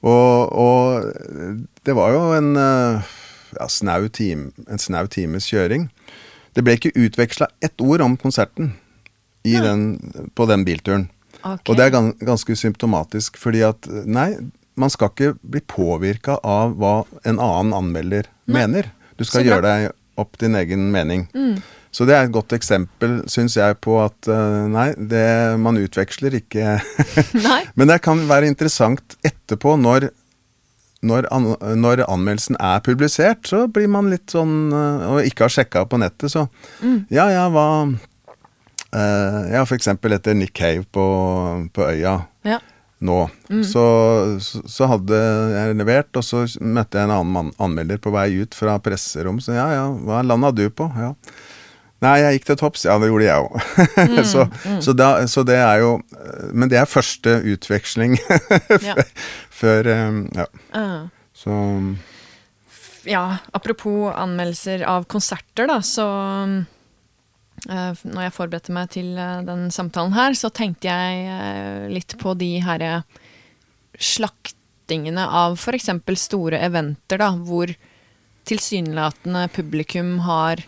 [0.00, 3.12] Og, og det var jo en, uh,
[3.54, 5.88] ja, snau time, en snau times kjøring.
[6.56, 8.72] Det ble ikke utveksla ett ord om konserten
[9.46, 9.62] ja.
[9.62, 11.08] den, på den bilturen.
[11.40, 11.70] Okay.
[11.70, 14.32] Og det er gans, ganske symptomatisk, fordi at nei,
[14.80, 18.60] man skal ikke bli påvirka av hva en annen anmelder nei.
[18.60, 18.90] mener.
[19.20, 19.90] Du skal gjøre deg
[20.20, 21.26] opp din egen mening.
[21.36, 21.60] Mm.
[21.90, 25.26] Så det er et godt eksempel, syns jeg, på at uh, nei, det,
[25.58, 26.78] man utveksler ikke.
[27.78, 30.10] Men det kan være interessant etterpå, når,
[31.02, 31.50] når, an,
[31.82, 35.98] når, anmeldelsen er publisert, så blir man litt sånn uh, Og ikke har sjekka på
[35.98, 36.46] nettet, så
[36.84, 37.10] mm.
[37.10, 41.06] Ja, ja, hva uh, Ja, eksempel etter Nick Cave på,
[41.74, 42.20] på Øya.
[42.46, 42.62] Ja.
[43.00, 43.20] Nå.
[43.48, 43.64] Mm.
[43.64, 43.82] Så,
[44.44, 45.18] så, så, hadde
[45.56, 49.40] jeg levert, og så møtte jeg en annen anmelder på vei ut fra presserom.
[49.42, 50.86] Så ja, ja, hva landa du på?
[51.00, 51.16] Ja.
[52.00, 52.86] Nei, jeg gikk til topps.
[52.88, 53.56] Ja, det gjorde jeg òg.
[54.10, 54.78] Mm, så, mm.
[54.84, 54.94] så,
[55.28, 55.90] så, det er jo
[56.56, 58.16] Men det er første utveksling
[59.60, 60.46] før um, Ja.
[60.72, 61.08] Uh.
[61.36, 61.52] Så
[63.08, 66.06] Ja, apropos anmeldelser av konserter, da, så
[67.68, 72.16] uh, Når jeg forberedte meg til uh, den samtalen her, så tenkte jeg uh, litt
[72.20, 73.02] på de herre
[74.00, 75.90] slaktingene av f.eks.
[76.24, 77.72] store eventer, da, hvor
[78.48, 80.64] tilsynelatende publikum har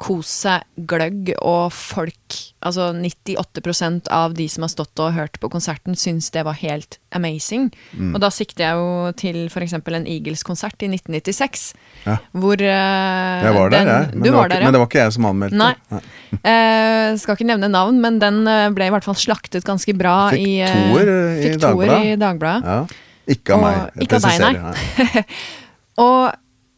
[0.00, 5.50] kost seg gløgg, og folk, altså 98% av de som har stått og hørt på
[5.52, 7.70] konserten, syns det var helt amazing.
[7.96, 8.12] Mm.
[8.12, 9.76] Og da sikter jeg jo til f.eks.
[9.78, 11.66] en Eagles-konsert i 1996,
[12.04, 12.18] ja.
[12.36, 14.12] hvor uh, Jeg var der, jeg.
[14.14, 14.68] Men, var, der, ja.
[14.68, 15.60] men, det var ikke jeg som anmeldte.
[15.64, 15.72] Nei.
[15.96, 16.04] Nei.
[16.36, 20.16] uh, skal ikke nevne navn, men den eh, ble i hvert fall slaktet ganske bra
[20.34, 22.00] fikk i, uh, toer i, Dagbladet.
[22.04, 22.72] i Dagbladet.
[22.72, 23.06] Ja.
[23.36, 23.78] Ikke av meg.
[23.96, 25.22] Jeg ikke av deg, nei.
[26.06, 26.34] og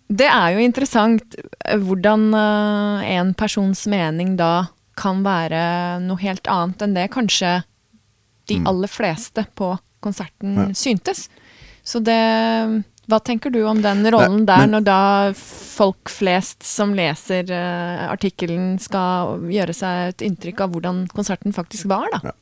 [0.09, 4.69] det er jo interessant eh, hvordan uh, en persons mening da
[4.99, 5.61] kan være
[6.03, 7.61] noe helt annet enn det kanskje
[8.49, 8.69] de mm.
[8.71, 10.69] aller fleste på konserten ja.
[10.75, 11.29] syntes.
[11.85, 12.19] Så det
[13.09, 18.75] Hva tenker du om den rollen der, når da folk flest som leser uh, artikkelen,
[18.83, 22.21] skal gjøre seg et inntrykk av hvordan konserten faktisk var, da?
[22.29, 22.35] Ja.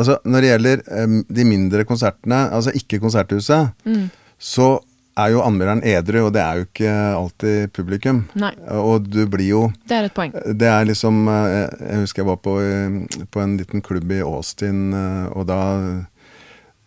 [0.00, 4.08] Altså, når det gjelder um, de mindre konsertene, altså ikke Konserthuset, mm.
[4.42, 4.72] så
[5.18, 8.22] er jo anmelderen edru, og det er jo ikke alltid publikum.
[8.38, 8.52] Nei.
[8.78, 10.34] Og du blir jo Det er et poeng.
[10.34, 14.22] Det er liksom eh, Jeg husker jeg var på, eh, på en liten klubb i
[14.24, 15.60] Austin, eh, og da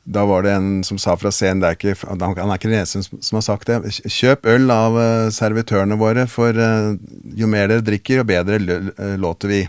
[0.03, 3.03] da var det en som sa fra scenen, er ikke, han er ikke den eneste
[3.05, 3.77] som har sagt det,
[4.09, 6.95] kjøp øl av uh, servitørene våre, for uh,
[7.37, 9.61] jo mer dere drikker, jo bedre uh, låter vi.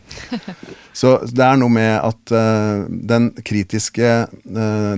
[0.97, 2.33] Så det er noe med at
[3.09, 4.09] den kritiske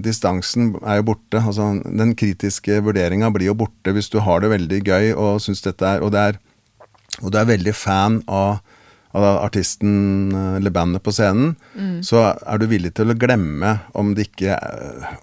[0.03, 1.39] distansen er jo borte.
[1.39, 5.63] Altså den kritiske vurderinga blir jo borte hvis du har det veldig gøy og syns
[5.63, 6.41] dette er Og, er,
[7.23, 8.59] og du er veldig fan av
[9.15, 12.03] artisten eh, eller bandet på scenen, mm.
[12.03, 14.57] så er du villig til å glemme om de ikke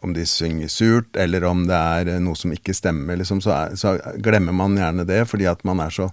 [0.02, 3.76] Om de synger surt, eller om det er noe som ikke stemmer, liksom, så, er,
[3.76, 6.10] så, glemmer man gjerne det, fordi at man er så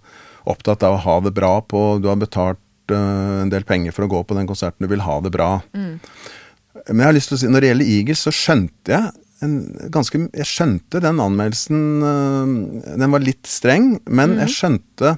[0.48, 2.60] opptatt av å ha det bra på Du har betalt
[2.92, 5.60] uh, en del penger for å gå på den konserten, du vil ha det bra.
[5.76, 5.98] Mm.
[6.88, 9.14] Men jeg har lyst til å si, når det gjelder Eagles, så skjønte jeg
[9.44, 9.54] en,
[9.94, 11.82] ganske, jeg skjønte den anmeldelsen
[12.98, 14.40] Den var litt streng, men mm.
[14.42, 15.14] jeg skjønte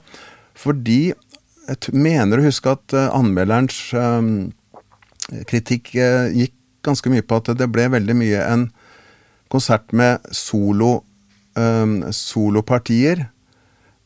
[0.61, 1.14] fordi
[1.70, 4.50] jeg mener å huske at uh, anmelderens um,
[5.50, 6.56] kritikk uh, gikk
[6.87, 8.66] ganske mye på at det ble veldig mye en
[9.52, 11.00] konsert med solo,
[11.59, 13.28] um, solopartier.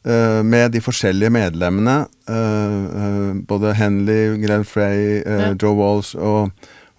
[0.04, 2.04] Uh, med de forskjellige medlemmene.
[3.48, 5.54] både Henley, Glenn Frey, ja.
[5.56, 6.50] Joe Walsh og,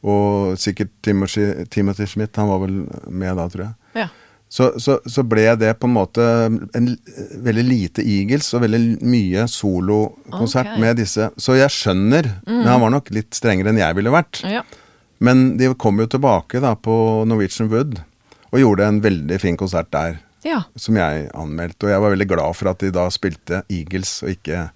[0.02, 2.36] og sikkert Timothy, Timothy Schmidt.
[2.42, 3.76] Han var vel med da, tror jeg.
[4.02, 4.08] Ja
[4.56, 6.86] så, så, så, ble det på en måte en
[7.44, 10.80] veldig lite Eagles og veldig mye solokonsert okay.
[10.80, 11.28] med disse.
[11.36, 12.54] Så jeg skjønner, mm.
[12.62, 14.40] men han var nok litt strengere enn jeg ville vært.
[14.48, 14.62] Ja.
[15.20, 16.96] Men de kom jo tilbake da på
[17.28, 18.00] Norwegian Wood
[18.54, 20.22] og gjorde en veldig fin konsert der.
[20.48, 20.62] Ja.
[20.80, 21.90] Som jeg anmeldte.
[21.90, 24.70] Og jeg var veldig glad for at de da spilte Eagles og ikke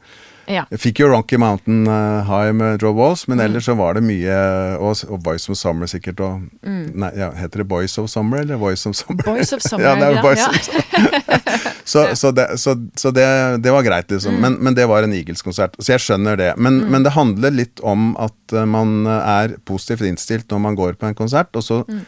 [0.49, 0.63] ja.
[0.73, 3.43] Jeg fikk jo Ronky Mountain uh, High med Joe Walls, men mm.
[3.45, 4.37] ellers så var det mye
[4.81, 6.23] Og, og Voice of Summer sikkert.
[6.25, 6.87] Og, mm.
[7.03, 9.21] nei, ja, heter det Boys of Summer eller Voice of Summer?
[9.27, 9.93] Boys of Summer, ja.
[9.99, 10.49] Det er Boys ja.
[10.49, 11.45] of Summer.
[11.93, 13.27] så, så, det, så, så det,
[13.61, 14.39] det, var greit, liksom.
[14.39, 14.41] Mm.
[14.41, 15.77] Men, men, det var en Eagles-konsert.
[15.77, 16.51] Så jeg skjønner det.
[16.57, 16.91] Men, mm.
[16.95, 21.11] men, det handler litt om at uh, man er positivt innstilt når man går på
[21.11, 22.01] en konsert, og så mm.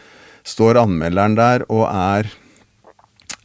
[0.57, 2.33] står anmelderen der og er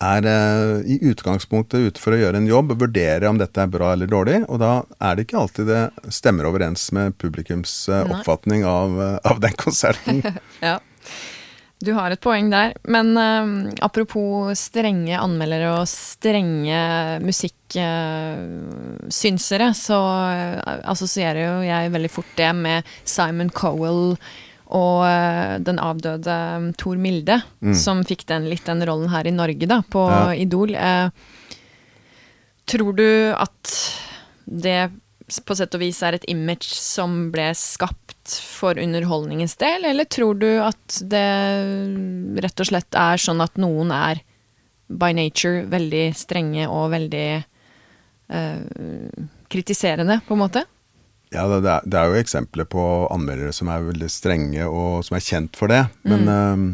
[0.02, 3.92] er uh, i utgangspunktet ute for å gjøre en jobb vurdere om dette er bra
[3.94, 4.44] eller dårlig.
[4.50, 9.18] Og da er det ikke alltid det stemmer overens med publikums uh, oppfatning av, uh,
[9.24, 10.22] av, den konserten.
[10.66, 10.76] ja.
[11.84, 12.72] Du har et poeng der.
[12.88, 13.12] Men
[13.84, 20.00] apropos strenge anmeldere og strenge musikksynsere, så
[20.88, 24.16] assosierer jo jeg veldig fort det med Simon Cowell
[24.66, 27.74] og uh, den avdøde um, Tor Milde, mm.
[27.78, 30.22] som fikk den, litt den rollen her i Norge, da, på ja.
[30.34, 30.74] Idol.
[30.74, 31.10] Uh,
[32.66, 33.74] tror du at
[34.46, 34.80] det
[35.26, 40.38] på sett og vis er et image som ble skapt for underholdningens del, eller tror
[40.38, 41.26] du at det
[42.42, 44.22] rett og slett er sånn at noen er
[44.86, 47.28] by nature veldig strenge og veldig
[48.30, 50.66] uh, kritiserende, på en måte?
[51.34, 55.16] Ja, det er, det er, jo eksempler på anmeldere som er veldig strenge, og som
[55.18, 55.82] er kjent for det.
[56.06, 56.68] Men mm.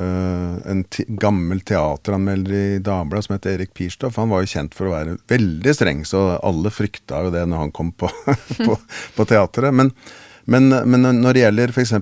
[0.00, 0.82] øh, en
[1.20, 5.18] gammel teateranmelder i Dagbladet som het Erik Pirstoff, han var jo kjent for å være
[5.30, 8.08] veldig streng, så alle frykta jo det når han kom på,
[8.66, 8.80] på,
[9.18, 9.76] på teateret.
[9.76, 9.92] Men,
[10.48, 11.96] men, men, når det gjelder f.eks.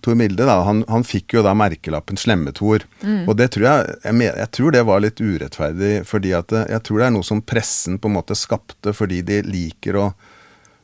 [0.00, 2.86] Tor Milde, da, han, han, fikk jo da merkelappen Slemmetor.
[3.02, 3.26] Mm.
[3.26, 7.02] Og det tror jeg, jeg, jeg tror det var litt urettferdig, fordi at jeg tror
[7.02, 10.06] det er noe som pressen på en måte skapte fordi de liker å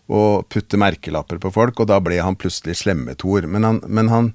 [0.08, 3.44] og putte merkelapper på folk, og da ble han plutselig Slemmetor.
[3.50, 4.30] Men, han, men han,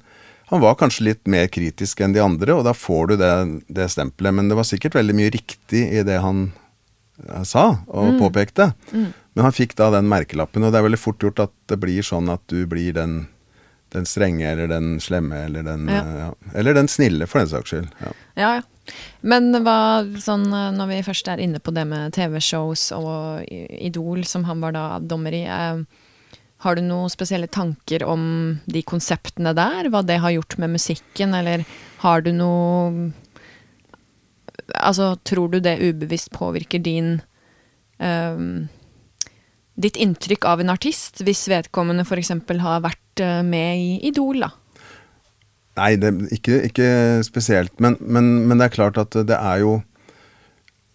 [0.52, 3.34] han, var kanskje litt mer kritisk enn de andre, og da får du det,
[3.74, 4.38] det stempelet.
[4.38, 6.46] Men det var sikkert veldig mye riktig i det han
[7.26, 8.20] eh, sa og mm.
[8.22, 8.70] påpekte.
[8.94, 9.10] Mm.
[9.34, 12.06] Men han fikk da den merkelappen, og det er veldig fort gjort at det blir
[12.06, 13.24] sånn at du blir den,
[13.96, 16.04] den strenge eller den slemme eller den ja.
[16.20, 16.30] Ja.
[16.54, 17.90] Eller den snille, for den saks skyld.
[17.98, 18.14] Ja.
[18.38, 18.70] ja, ja.
[19.24, 24.44] Men hva, sånn, når vi først er inne på det med TV-shows og Idol, som
[24.50, 25.84] han var da dommer i, eh,
[26.64, 29.90] har du noen spesielle tanker om de konseptene der?
[29.92, 31.66] Hva det har gjort med musikken, eller
[32.06, 33.12] har du noe
[34.80, 37.18] Altså, tror du det ubevisst påvirker din
[38.00, 38.38] eh,
[39.76, 42.32] Ditt inntrykk av en artist, hvis vedkommende f.eks.
[42.62, 44.52] har vært uh, med i Idol, da?
[45.80, 46.88] Nei, det, ikke, ikke,
[47.26, 47.74] spesielt.
[47.82, 49.82] Men, men, men, det er klart at det er jo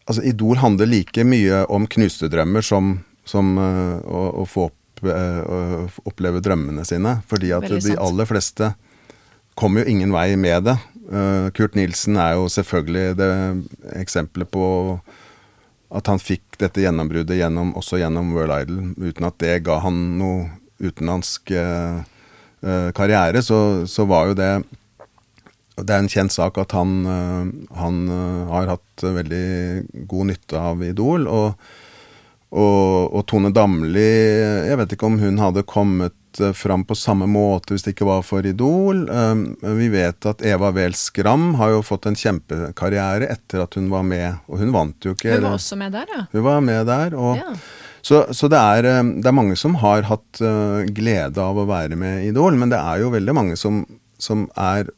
[0.08, 2.94] Altså, Idol handler like mye om knuste drømmer som,
[3.28, 7.18] som uh, å, å, få opp, uh, oppleve drømmene sine.
[7.28, 8.70] Fordi at de aller fleste
[9.52, 10.78] kommer jo ingen vei med det.
[11.12, 13.28] Uh, Kurt Nilsen er jo selvfølgelig det
[14.00, 14.64] eksempelet på
[15.92, 20.00] at han fikk dette gjennombruddet gjennom, også gjennom World Idol, uten at det ga han
[20.20, 20.48] noe
[20.80, 22.00] utenlandsk uh,
[22.94, 24.52] karriere, så, så, var jo det
[25.78, 30.58] Det er en kjent sak at han, eh, han eh, har hatt veldig god nytte
[30.58, 31.28] av Idol.
[31.30, 31.68] Og,
[32.50, 34.08] og, og, Tone Damli
[34.66, 36.14] Jeg vet ikke om hun hadde kommet
[36.54, 39.06] fram på samme måte hvis det ikke var for Idol.
[39.78, 44.04] Vi vet at Eva Wehl Skram har jo fått en kjempekarriere etter at hun var
[44.06, 45.34] med, og hun vant jo ikke.
[45.34, 46.22] Hun var også med der, ja.
[46.34, 47.54] Hun var med der, og ja.
[48.08, 51.66] Så, så det, er, eh, det, er, mange som har hatt uh, glede av å
[51.68, 53.84] være med i Idol, men det er jo veldig mange som,
[54.20, 54.92] som er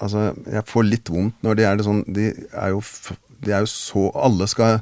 [0.00, 2.78] Altså, jeg får litt vondt når de er det sånn De er jo,
[3.44, 4.78] de er jo så Alle skal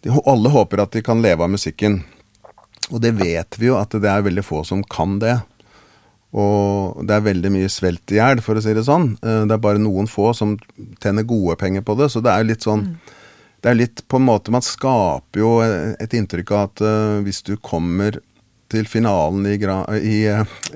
[0.00, 1.98] de, Alle håper at de kan leve av musikken.
[2.88, 5.34] Og det vet vi jo at det er veldig få som kan det.
[6.32, 9.10] Og det er veldig mye svelt i hjel, for å si det sånn.
[9.20, 10.54] Eh, det er bare noen få som
[11.02, 13.17] tjener gode penger på det, så det er litt sånn mm
[13.68, 17.42] det er litt på en måte Man skaper jo et inntrykk av at uh, hvis
[17.44, 18.16] du kommer
[18.72, 19.56] til finalen i,
[20.00, 20.16] i,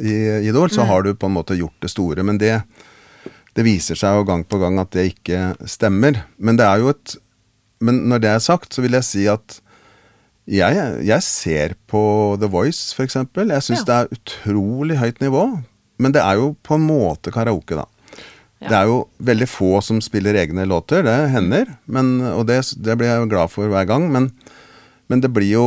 [0.01, 0.13] i
[0.49, 0.89] Idol, så mm.
[0.91, 2.25] har du på en måte gjort det store.
[2.25, 2.55] Men det,
[3.57, 6.23] det viser seg jo gang på gang at det ikke stemmer.
[6.37, 7.17] Men det er jo et
[7.85, 9.59] Men når det er sagt, så vil jeg si at
[10.49, 12.03] jeg, jeg ser på
[12.41, 13.17] The Voice, f.eks.
[13.17, 13.89] Jeg syns ja.
[13.89, 15.47] det er utrolig høyt nivå.
[15.97, 17.89] Men det er jo på en måte karaoke, da.
[18.63, 18.69] Ja.
[18.69, 21.73] Det er jo veldig få som spiller egne låter, det hender.
[21.91, 24.07] Men, og det, det, blir jeg glad for hver gang.
[24.15, 24.31] Men,
[25.11, 25.67] men, det blir jo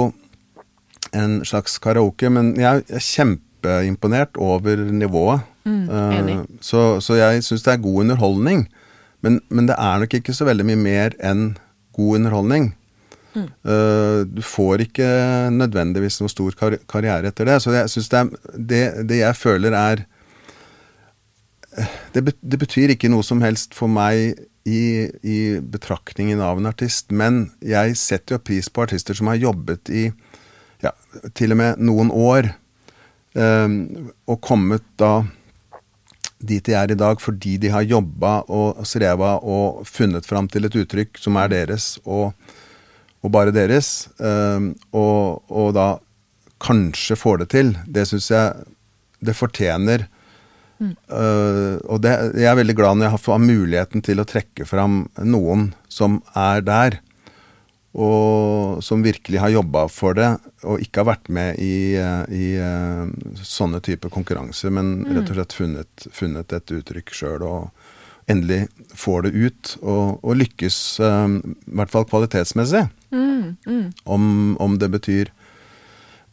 [1.15, 2.31] en slags karaoke.
[2.31, 5.43] Men jeg er kjempeimponert over nivået.
[5.65, 6.39] Mm, enig.
[6.39, 8.65] Uh, så, så, jeg syns det er god underholdning.
[9.25, 11.45] Men, men, det er nok ikke så veldig mye mer enn
[11.97, 12.71] god underholdning.
[13.35, 13.47] Mm.
[13.67, 15.07] Uh, du får ikke
[15.51, 17.59] nødvendigvis noe stor kar karriere etter det.
[17.59, 20.05] Så jeg synes det, det, det jeg føler er
[22.13, 27.11] det, det, betyr ikke noe som helst for meg i, i, betraktningen av en artist,
[27.11, 30.05] men jeg setter jo pris på artister som har jobbet i
[30.83, 30.93] ja,
[31.37, 32.49] til og med noen år,
[33.37, 33.75] um,
[34.25, 35.25] og kommet da
[36.45, 40.67] dit de er i dag fordi de har jobba og streva og funnet fram til
[40.67, 42.33] et uttrykk som er deres, og,
[43.23, 45.87] og bare deres, um, og, og, da
[46.65, 47.73] kanskje får det til.
[47.85, 48.67] Det syns jeg
[49.25, 50.07] det fortjener
[50.81, 55.05] Uh, og det, jeg er veldig glad når jeg har muligheten til å trekke fram
[55.23, 56.99] noen som er der,
[57.95, 60.33] og som virkelig har jobba for det,
[60.67, 63.07] og ikke har vært med i, i uh,
[63.39, 65.11] sånne typer konkurranser, men mm.
[65.15, 67.85] rett og slett funnet, funnet et uttrykk sjøl og
[68.27, 68.65] endelig
[68.97, 72.83] får det ut, og, og lykkes, um, i hvert fall kvalitetsmessig.
[73.13, 73.87] Mm, mm.
[74.03, 74.25] Om,
[74.59, 75.29] om, det betyr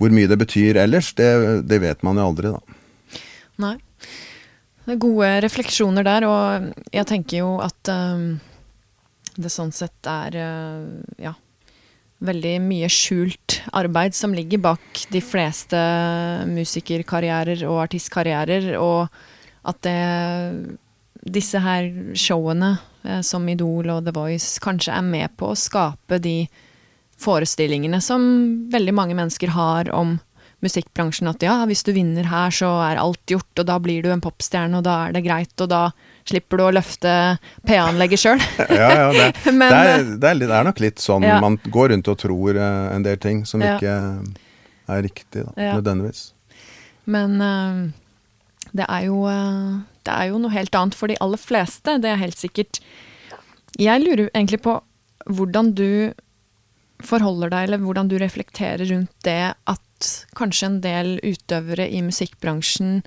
[0.00, 1.28] Hvor mye det betyr ellers, det,
[1.68, 3.20] det vet man jo aldri, da.
[3.62, 3.76] Nei.
[4.82, 8.40] Det er gode refleksjoner der, og jeg tenker jo at um,
[9.38, 11.36] det sånn sett er uh, ja,
[12.22, 15.78] veldig mye skjult arbeid som ligger bak de fleste
[16.50, 19.06] musikerkarrierer og artistkarrierer, og
[19.70, 19.98] at det,
[21.22, 22.74] disse her showene
[23.06, 26.40] eh, som Idol og The Voice kanskje er med på å skape de
[27.22, 28.24] forestillingene som
[28.72, 30.16] veldig mange mennesker har om
[30.62, 34.10] musikkbransjen at ja, hvis du vinner her, så er alt gjort, og da blir du
[34.14, 35.82] en popstjerne, og da er det greit, og da
[36.28, 37.14] slipper du å løfte
[37.66, 38.44] PA-anlegget sjøl.
[38.80, 41.40] ja, ja, det, Men, det, er, det, er, det, er, nok litt sånn ja.
[41.42, 43.74] man går rundt og tror uh, en del ting som ja.
[43.76, 43.96] ikke
[44.92, 45.74] er riktig, da, ja.
[45.80, 46.28] nødvendigvis.
[47.10, 51.40] Men uh, det er jo uh, Det er jo noe helt annet for de aller
[51.40, 52.82] fleste, det er helt sikkert.
[53.80, 54.78] Jeg lurer egentlig på
[55.26, 56.12] hvordan du
[57.02, 59.82] forholder deg, eller hvordan du reflekterer rundt det at
[60.38, 63.02] kanskje en del utøvere i musikkbransjen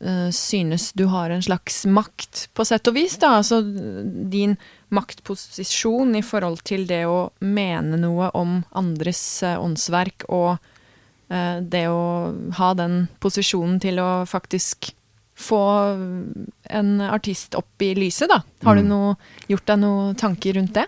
[0.00, 3.36] uh, synes du har en slags makt, på sett og vis, da.
[3.40, 4.56] Altså din
[4.94, 10.56] maktposisjon i forhold til det å mene noe om andres uh, åndsverk, og
[11.32, 12.04] uh, det å
[12.60, 14.92] ha den posisjonen til å faktisk
[15.34, 15.62] få
[16.70, 18.44] en artist opp i lyset, da?
[18.62, 18.90] Har du mm.
[18.90, 19.14] noe,
[19.50, 20.86] gjort deg noen tanker rundt det?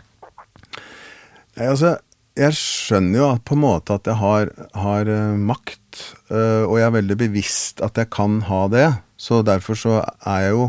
[1.57, 1.97] Nei, altså,
[2.37, 6.77] jeg skjønner jo at, på en måte at jeg har, har uh, makt, uh, og
[6.79, 8.89] jeg er veldig bevisst at jeg kan ha det.
[9.17, 10.67] Så derfor så er jeg jo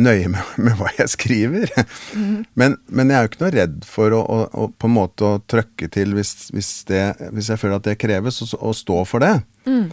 [0.00, 1.72] nøye med, med hva jeg skriver.
[2.16, 2.42] Mm.
[2.60, 5.26] Men, men, jeg er jo ikke noe redd for å, å, å på en måte
[5.26, 9.24] å trøkke til hvis, hvis, det, hvis jeg føler at det kreves, å stå for
[9.24, 9.34] det.
[9.68, 9.88] Mm.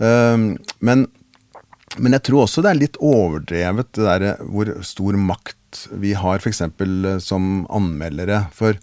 [0.00, 0.46] Um,
[0.84, 1.06] men,
[1.96, 5.56] men, jeg tror også det er litt overdrevet det derre hvor stor makt
[6.02, 6.62] vi har f.eks.
[7.24, 8.44] som anmeldere.
[8.56, 8.78] For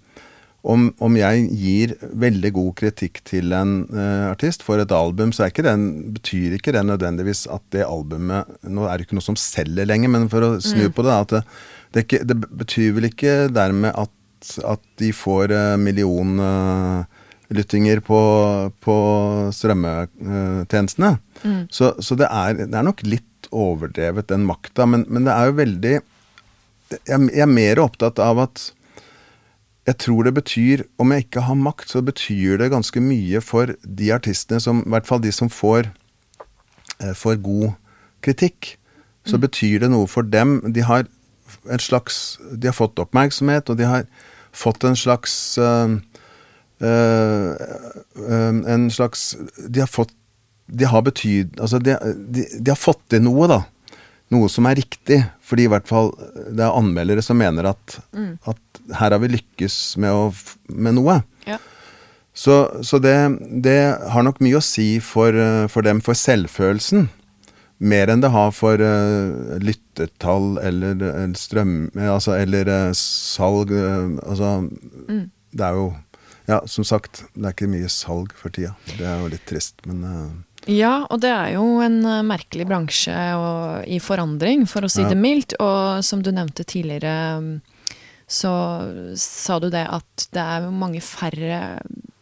[0.67, 5.47] om, om, jeg gir veldig god kritikk til en uh, artist for et album, så
[5.47, 5.81] ikke den,
[6.17, 10.09] betyr ikke det nødvendigvis at det albumet Nå er det ikke noe som selger lenger,
[10.13, 10.93] men for å snu mm.
[10.97, 11.41] på det, det,
[11.93, 14.15] det, ikke, det, betyr vel ikke dermed at,
[14.67, 18.19] at de får uh, millionlyttinger uh, på,
[18.83, 18.95] på
[19.55, 21.11] strømmetjenestene.
[21.45, 21.63] Mm.
[21.71, 25.43] Så, så det, er, det, er, nok litt overdrevet, den makta, men, men det er
[25.47, 25.95] jo veldig
[26.87, 28.61] jeg, jeg er mer opptatt av at
[29.87, 33.71] jeg tror det betyr, om jeg ikke har makt, så betyr det ganske mye for
[33.81, 35.87] de artistene som, i hvert fall de som får,
[36.99, 37.69] eh, får god
[38.25, 38.75] kritikk.
[39.27, 39.41] Så mm.
[39.45, 40.59] betyr det noe for dem.
[40.75, 41.07] De har
[41.71, 44.03] en slags De har fått oppmerksomhet, og de har
[44.51, 45.99] fått en slags øh,
[46.81, 47.53] øh,
[48.67, 49.35] En slags
[49.67, 50.11] De har fått
[50.67, 51.59] De har betyd...
[51.59, 51.95] Altså, de,
[52.27, 53.63] de, de har fått til noe, da
[54.33, 55.21] noe som er riktig.
[55.47, 56.11] Fordi i hvert fall
[56.51, 58.33] det er anmeldere som mener at, mm.
[58.51, 58.61] at
[58.95, 60.31] her har vi lykkes med, å,
[60.71, 61.19] med noe.
[61.47, 61.59] Ja.
[62.37, 63.15] Så, så det,
[63.65, 63.79] det,
[64.13, 65.33] har nok mye å si for,
[65.73, 67.07] for, dem, for selvfølelsen.
[67.77, 71.75] Mer enn det har for uh, lyttetall eller, eller strøm...
[71.93, 73.69] Altså, eller uh, salg.
[73.69, 75.23] Uh, altså mm.
[75.53, 75.87] Det er jo
[76.47, 78.73] Ja, som sagt, det er ikke mye salg for tida.
[78.95, 80.05] Det er jo litt trist, men
[80.67, 85.11] ja, og det er jo en merkelig bransje og, i forandring, for å si ja.
[85.11, 85.53] det mildt.
[85.63, 87.13] Og som du nevnte tidligere,
[88.27, 88.51] så
[89.19, 91.77] sa du det at det er mange færre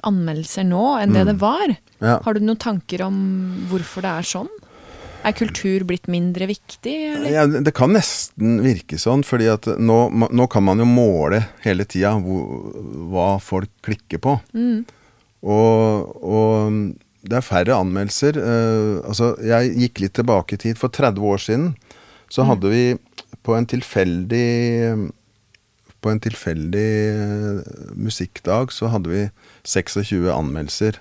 [0.05, 1.17] anmeldelser nå enn mm.
[1.17, 1.73] det det var.
[1.97, 2.19] Ja.
[2.21, 3.17] Har du noen tanker om
[3.71, 4.51] hvorfor det er sånn?
[5.25, 6.93] Er kultur blitt mindre viktig?
[7.33, 9.97] Ja, det kan nesten virke sånn, fordi at nå,
[10.29, 14.35] nå kan man jo måle hele tida hva folk klikker på.
[14.53, 14.85] Mm.
[15.49, 16.77] Og, og
[17.25, 18.37] det er færre anmeldelser.
[18.37, 20.77] Uh, altså, jeg gikk litt tilbake i tid.
[20.77, 21.67] For 30 år siden
[22.29, 22.49] så mm.
[22.51, 22.85] hadde vi
[23.45, 24.45] på en tilfeldig
[26.05, 27.61] På en tilfeldig uh,
[27.97, 29.21] musikkdag så hadde vi
[29.65, 30.99] 26 anmeldelser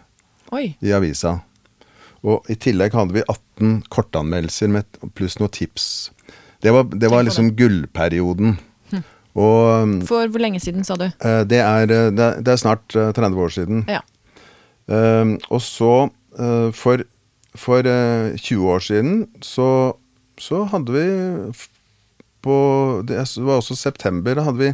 [0.56, 0.70] Oi.
[0.80, 1.42] i avisa.
[2.24, 5.88] Og i tillegg hadde vi 18 kortanmeldelser med, pluss noen tips.
[6.64, 7.58] Det var, det var liksom det.
[7.58, 8.56] gullperioden.
[8.94, 9.02] Hm.
[9.34, 11.10] Og, um, For hvor lenge siden, sa du?
[11.20, 13.84] Uh, det, er, det, er, snart 30 år siden.
[13.92, 14.00] Ja.
[14.88, 16.08] Uh, og så,
[16.40, 17.04] uh, for,
[17.52, 19.68] for uh, eh, 20 år siden, så,
[20.40, 21.06] så hadde vi
[22.44, 22.56] på
[23.08, 24.34] Det var også september.
[24.36, 24.72] Da hadde vi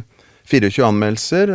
[0.51, 1.51] 24 anmeldelser.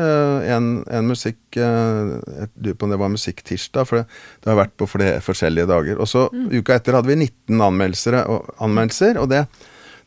[0.57, 4.07] En, en musikk Jeg lurer på om det var musikktirsdag, for det,
[4.42, 6.01] det, har vært på flere forskjellige dager.
[6.01, 6.49] Og så mm.
[6.59, 9.44] uka etter hadde vi 19 anmeldelser, og, anmeldelser, og det,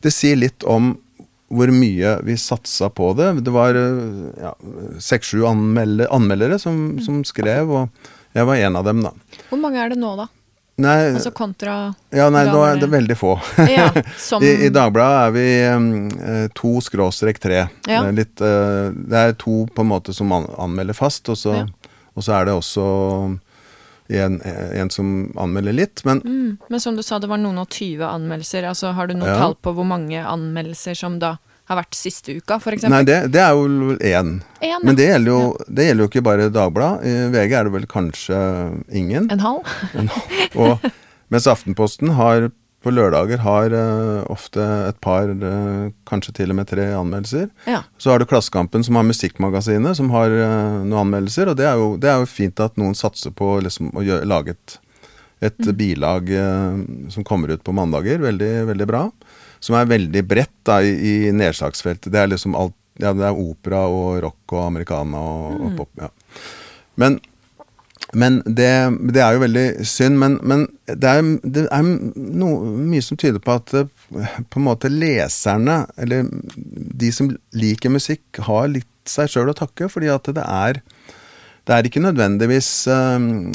[0.04, 0.94] det sier litt om
[1.50, 3.32] hvor mye vi satsa på det.
[3.46, 3.78] Det var
[5.02, 7.00] seks-sju ja, anmeldere som, mm.
[7.06, 7.72] som skrev.
[7.74, 9.10] og jeg var en av dem, da.
[9.48, 10.28] Hvor mange er det nå, da?
[10.80, 11.74] Nei, altså kontra
[12.14, 13.34] Ja, nei, nå er det veldig få.
[13.70, 14.42] Ja, som...
[14.46, 17.66] I, I, Dagbladet er vi um, to skråstrek tre.
[17.88, 18.00] Ja.
[18.00, 21.38] Det, er litt, uh, det er to på en måte som an anmelder fast, og
[21.38, 21.94] så, ja.
[22.14, 22.86] og så er det også
[24.10, 27.68] en, en, som anmelder litt, men mm, Men som du sa, det var noen og
[27.70, 28.66] tyve anmeldelser.
[28.72, 31.36] Altså, har du noe tall på hvor mange anmeldelser som da
[31.70, 32.86] har vært siste uka, f.eks.?
[32.90, 34.38] Nei, det, det, er jo én.
[34.82, 35.66] Men det gjelder, jo, ja.
[35.78, 37.06] det gjelder jo ikke bare Dagbladet.
[37.06, 38.40] I VG er det vel kanskje
[39.02, 39.28] ingen.
[39.30, 39.76] En halv?
[39.94, 40.40] en halv.
[40.64, 40.90] Og,
[41.30, 42.50] mens Aftenposten har
[42.80, 47.50] på lørdager har uh, ofte et par, uh, kanskje til og med tre anmeldelser.
[47.68, 47.82] Ja.
[48.00, 51.52] Så har du Klassekampen som har Musikkmagasinet, som har uh, noen anmeldelser.
[51.52, 54.28] Og det er, jo, det er, jo, fint at noen satser på liksom, å gjøre,
[54.28, 54.78] lage et,
[55.50, 55.74] et mm.
[55.76, 56.32] bilag
[57.12, 58.22] som kommer ut på mandager.
[58.24, 59.04] Veldig, veldig bra
[59.60, 60.92] som er veldig bredt da, i,
[61.28, 62.10] i nedslagsfeltet.
[62.12, 65.60] Det er liksom alt Ja, det er opera og rock og americana og, mm.
[65.64, 65.90] og pop.
[66.02, 66.08] ja.
[67.00, 67.14] Men,
[68.12, 68.72] men det,
[69.14, 70.18] det, er jo veldig synd.
[70.20, 74.90] Men, men det er, det er noe, mye som tyder på at på en måte
[74.92, 76.28] leserne, eller
[77.00, 79.88] de som liker musikk, har litt seg sjøl å takke.
[79.88, 80.82] Fordi at det er
[81.68, 83.48] det er ikke nødvendigvis um,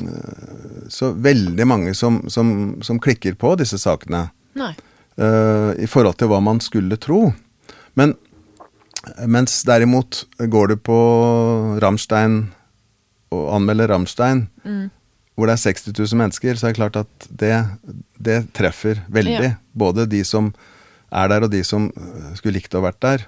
[0.90, 2.50] så veldig mange som, som,
[2.86, 4.30] som klikker på disse sakene.
[4.58, 4.74] Nei
[5.16, 7.30] i forhold til hva man skulle tro.
[7.96, 8.18] Men
[9.30, 10.98] mens derimot går du på
[11.84, 12.40] Ramstein
[13.36, 14.86] og anmelder Ramstein, mm.
[15.36, 17.54] hvor det er 60 000 mennesker, så er det klart at det,
[18.18, 19.52] det treffer veldig.
[19.52, 19.56] Ja.
[19.72, 20.54] Både de som
[21.16, 21.90] er der, og de som
[22.36, 23.26] skulle likt å ha vært der.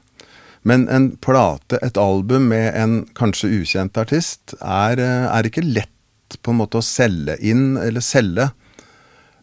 [0.67, 6.51] Men en plate, et album med en kanskje ukjent artist, er, er ikke lett på
[6.51, 8.49] en måte å selge inn, eller selge,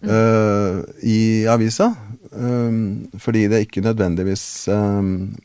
[0.05, 0.11] mm.
[0.11, 1.95] uh, i avisa.
[2.35, 5.37] Um, fordi det ikke nødvendigvis um,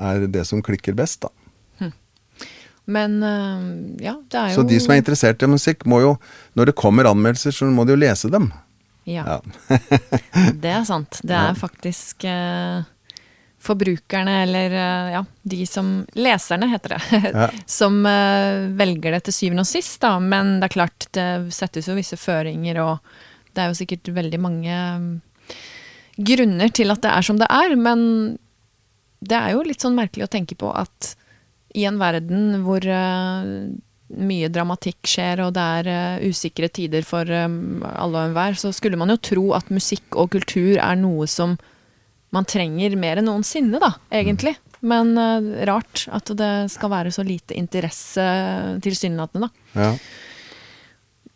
[0.00, 1.28] er det som klikker best, da.
[1.82, 1.90] Hm.
[2.96, 3.66] Men uh,
[4.02, 6.14] ja, det er jo Så de som er interessert i musikk, må jo
[6.56, 8.48] Når det kommer anmeldelser, så må de jo lese dem.
[9.04, 9.26] Ja.
[9.26, 9.78] ja.
[10.62, 11.20] det er sant.
[11.22, 12.80] Det er faktisk uh,
[13.62, 17.02] forbrukerne, eller uh, ja, de som Leserne, heter det.
[17.42, 17.50] Ja.
[17.66, 18.00] som
[18.78, 20.16] velger det til syvende og sist, da.
[20.16, 24.40] Men det er klart, det settes jo visse føringer, og det er jo sikkert veldig
[24.40, 24.80] mange
[26.26, 28.02] grunner til at det er som det er, men
[29.22, 31.14] det er jo litt sånn merkelig å tenke på at
[31.78, 33.44] i en verden hvor uh,
[34.12, 38.72] mye dramatikk skjer, og det er uh, usikre tider for um, alle og enhver, så
[38.76, 41.56] skulle man jo tro at musikk og kultur er noe som
[42.32, 44.54] man trenger mer enn noensinne, da, egentlig.
[44.82, 45.12] Men
[45.68, 48.24] rart at det skal være så lite interesse
[48.82, 49.82] tilsynelatende, da.
[49.84, 49.90] Ja.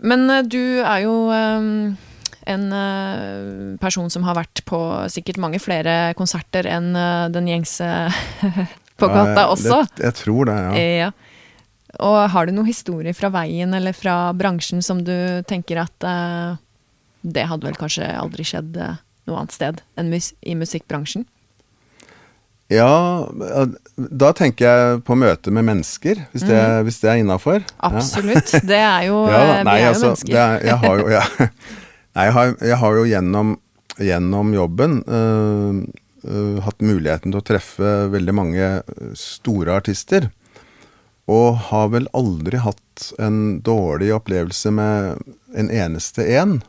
[0.08, 1.12] Men du er jo
[2.46, 4.80] en uh, person som har vært på
[5.12, 7.88] sikkert mange flere konserter enn uh, den gjengse
[9.00, 9.82] på gata også.
[9.96, 10.84] Det, jeg tror det, ja.
[11.06, 11.10] ja.
[12.06, 15.16] Og har du noen historie fra veien eller fra bransjen som du
[15.48, 16.58] tenker at uh,
[17.26, 21.26] det hadde vel kanskje aldri skjedd noe annet sted enn mus i musikkbransjen?
[22.66, 23.28] Ja,
[23.94, 26.86] da tenker jeg på møte med mennesker, hvis det, mm.
[26.88, 27.62] hvis det er innafor.
[27.78, 28.50] Absolutt.
[28.56, 28.62] Ja.
[28.66, 30.38] Det er jo ja, nei, Vi er jo altså, mennesker.
[30.42, 31.22] Er, jeg har jo, ja,
[32.16, 33.48] Nei, jeg har, jeg har jo gjennom,
[34.00, 35.82] gjennom jobben øh,
[36.24, 38.70] øh, hatt muligheten til å treffe veldig mange
[39.20, 40.30] store artister.
[41.28, 45.20] Og har vel aldri hatt en dårlig opplevelse med
[45.58, 46.60] en eneste en.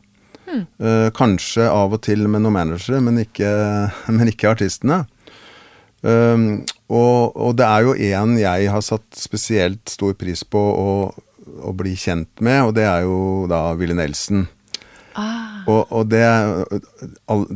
[0.80, 3.20] Uh, kanskje av og til med noen managere, men
[4.18, 5.04] men ikke artistene.
[6.02, 10.92] Um, og, og, det er jo én jeg har satt spesielt stor pris på å,
[11.58, 14.46] å, bli kjent med, og det er jo da Willy Nelson.
[15.18, 15.66] Ah.
[15.68, 16.24] Og, og, det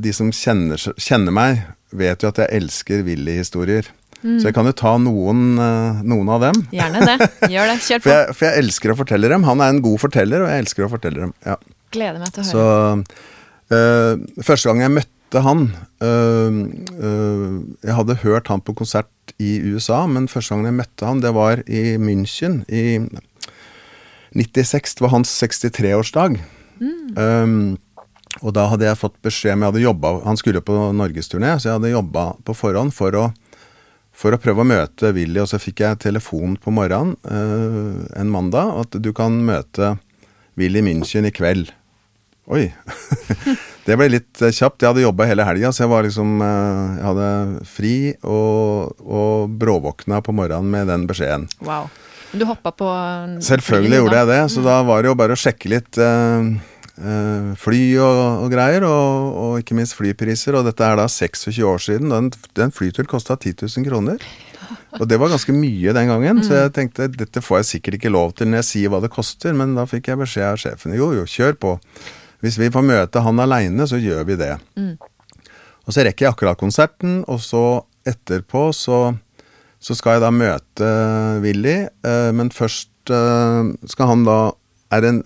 [0.03, 3.87] De som kjenner, kjenner, meg, vet jo at jeg elsker Willy-historier.
[4.21, 4.37] Mm.
[4.37, 6.59] Så jeg kan jo ta noen, eh, noen, av dem.
[6.73, 7.29] Gjerne det.
[7.49, 7.77] Gjør det.
[7.87, 8.05] Kjør på.
[8.05, 9.47] For jeg, for jeg, elsker å fortelle dem.
[9.49, 11.33] Han er en god forteller, og jeg elsker å fortelle dem.
[11.47, 11.57] Ja.
[11.91, 12.51] Gleder meg til å høre.
[12.51, 15.61] Så øh, første gang jeg møtte han
[16.03, 16.55] øh,
[16.99, 17.51] øh,
[17.85, 21.33] Jeg hadde hørt han på konsert i USA, men første gang jeg møtte han, det
[21.35, 23.01] var i München i
[24.37, 24.97] 96.
[24.97, 26.37] Det var hans 63-årsdag.
[26.81, 27.13] Mm.
[27.15, 27.77] Um,
[28.41, 31.69] og da hadde jeg fått beskjed om jeg hadde jobba Han skulle på norgesturné, så
[31.69, 33.25] jeg hadde jobba på forhånd for å,
[34.15, 35.43] for å prøve å møte Willy.
[35.43, 39.95] Og så fikk jeg telefon på morgenen uh, en mandag at du kan møte
[40.59, 41.73] Willy München i kveld.
[42.51, 42.65] Oi.
[43.87, 44.81] det ble litt eh, kjapt.
[44.81, 47.29] Jeg hadde jobba hele helga, så jeg var liksom uh, Jeg hadde
[47.69, 47.95] fri
[48.27, 51.47] og, og bråvåkna på morgenen med den beskjeden.
[51.67, 51.91] Wow.
[52.31, 52.89] Du hoppa på
[53.43, 54.67] Selvfølgelig gjorde jeg det, så mm.
[54.69, 56.45] da var det jo bare å sjekke litt uh,
[57.03, 60.55] uh, fly og, og greier, og, og, ikke minst flypriser.
[60.55, 62.13] Og dette er da 26 år siden.
[62.13, 64.23] Den, den flyturen kosta 10 000 kroner.
[64.99, 66.43] Og det var ganske mye den gangen, mm.
[66.47, 69.11] så jeg tenkte dette får jeg sikkert ikke lov til når jeg sier hva det
[69.11, 71.77] koster, men da fikk jeg beskjed av sjefen jo jo, kjør på.
[72.43, 74.53] Hvis vi får møte han aleine, så gjør vi det.
[74.79, 74.95] Mm.
[75.87, 77.63] Og så rekker jeg akkurat konserten, og så
[78.07, 79.01] etterpå så
[79.81, 80.89] så skal jeg da møte
[81.41, 84.39] Willy, eh, men først eh, skal han da
[84.93, 85.21] er det, en,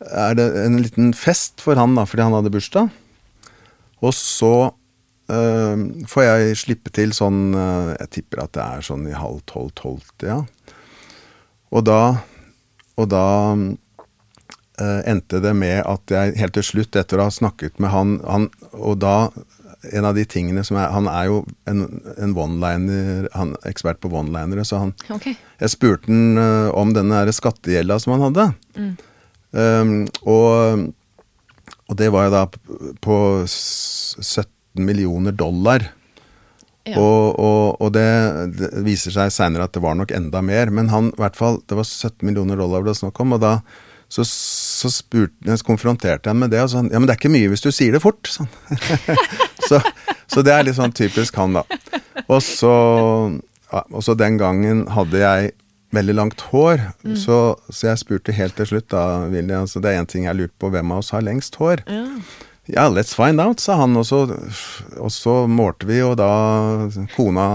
[0.00, 2.88] er det en liten fest for han da, fordi han hadde bursdag.
[4.00, 4.54] Og så
[5.28, 10.38] øh, får jeg slippe til sånn Jeg tipper at det er sånn i halv tolv-tolvtida.
[10.38, 10.76] Ja.
[11.70, 12.00] Og da,
[12.98, 17.78] og da øh, endte det med at jeg helt til slutt, etter å ha snakket
[17.82, 19.30] med han, han Og da
[19.82, 21.84] en av de tingene som er Han er jo en,
[22.20, 25.36] en one-liner, han er ekspert på one-linere, så han okay.
[25.60, 28.46] Jeg spurte han uh, om den skattegjelda som han hadde.
[28.76, 28.90] Mm.
[29.50, 30.84] Um, og,
[31.88, 32.44] og, det var jo da
[33.02, 33.16] på
[33.46, 35.88] 17 millioner dollar.
[36.88, 36.96] Ja.
[36.96, 38.08] Og, og, og det,
[38.56, 41.60] det, viser seg seinere at det var nok enda mer, men han, i hvert fall,
[41.68, 43.36] det var 17 millioner dollar det var snakk om.
[43.36, 43.58] og da
[44.10, 47.30] så, så, spurte, konfronterte jeg han med det, og sånn Ja, men det er ikke
[47.30, 48.48] mye hvis du sier det fort, sånn.
[49.68, 49.80] så,
[50.26, 51.64] så, det er litt sånn typisk han, da.
[52.26, 52.74] Og så,
[53.70, 55.54] ja, og så den gangen hadde jeg
[55.94, 57.16] veldig langt hår, mm.
[57.18, 57.38] så,
[57.68, 60.54] så, jeg spurte helt til slutt, da, William, så Det er én ting jeg lurte
[60.62, 61.82] på, hvem av oss har lengst hår?
[61.90, 62.06] Ja.
[62.72, 63.96] Ja, let's find out, sa han.
[63.96, 64.20] Og så,
[64.96, 66.30] og så målte vi, og da
[67.16, 67.46] kona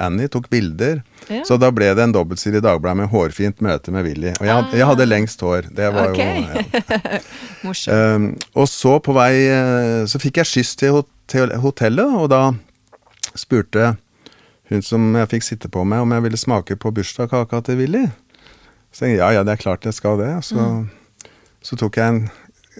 [0.00, 1.02] Annie tok bilder.
[1.28, 1.42] Ja.
[1.46, 4.32] Så da ble det en dobbeltside i Dagbladet med hårfint møte med Willy.
[4.38, 4.76] Og jeg, ah.
[4.78, 5.68] jeg hadde lengst hår.
[5.76, 6.42] Det var okay.
[6.42, 7.20] jo ja.
[7.62, 10.96] Um, og så på vei eh, Så fikk jeg skyss til
[11.62, 12.40] hotellet, og da
[13.38, 13.92] spurte
[14.72, 18.02] hun som jeg fikk sitte på med, om jeg ville smake på bursdagskaka til Willy.
[18.92, 20.32] Så jeg ja, ja, det er klart jeg skal det.
[20.48, 21.30] Så, mm.
[21.62, 22.20] så tok jeg en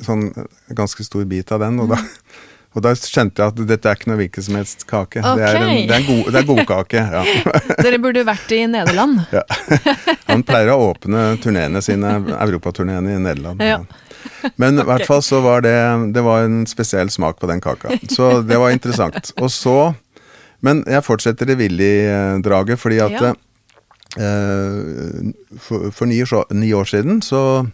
[0.01, 0.31] sånn
[0.73, 1.99] ganske stor bit av den, og da,
[2.75, 5.21] og da kjente jeg at dette er ikke noe hvilken som helst kake.
[5.21, 5.39] Okay.
[5.39, 7.03] Det, er en, det, er god, det er godkake.
[7.17, 7.25] Ja.
[7.85, 9.25] Dere burde vært i Nederland.
[9.39, 9.45] ja.
[10.31, 13.65] Han pleier å åpne turneene sine, europaturneene i Nederland.
[13.65, 13.83] Ja.
[14.57, 15.75] Men i hvert fall så var det
[16.15, 17.97] Det var en spesiell smak på den kaka.
[18.07, 19.33] Så det var interessant.
[19.43, 19.95] Og så
[20.63, 23.17] Men jeg fortsetter det Willy-draget, fordi at
[24.17, 27.67] eh, for, for ni, år, ni, år, siden så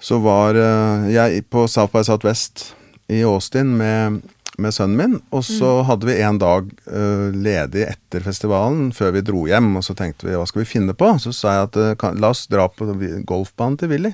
[0.00, 2.72] så var eh, jeg på South by Southwest
[3.10, 4.20] i Austin med,
[4.58, 5.16] med sønnen min.
[5.34, 5.84] Og så mm.
[5.88, 9.72] hadde vi en dag uh, ledig etter festivalen, før vi dro hjem.
[9.80, 11.10] Og så tenkte vi hva skal vi finne på?
[11.22, 12.90] Så sa jeg at uh, kan, la oss dra på
[13.26, 14.12] golfbanen til Willy.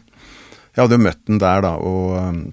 [0.75, 1.79] Jeg hadde jo møtt den der, da.
[1.79, 2.53] og...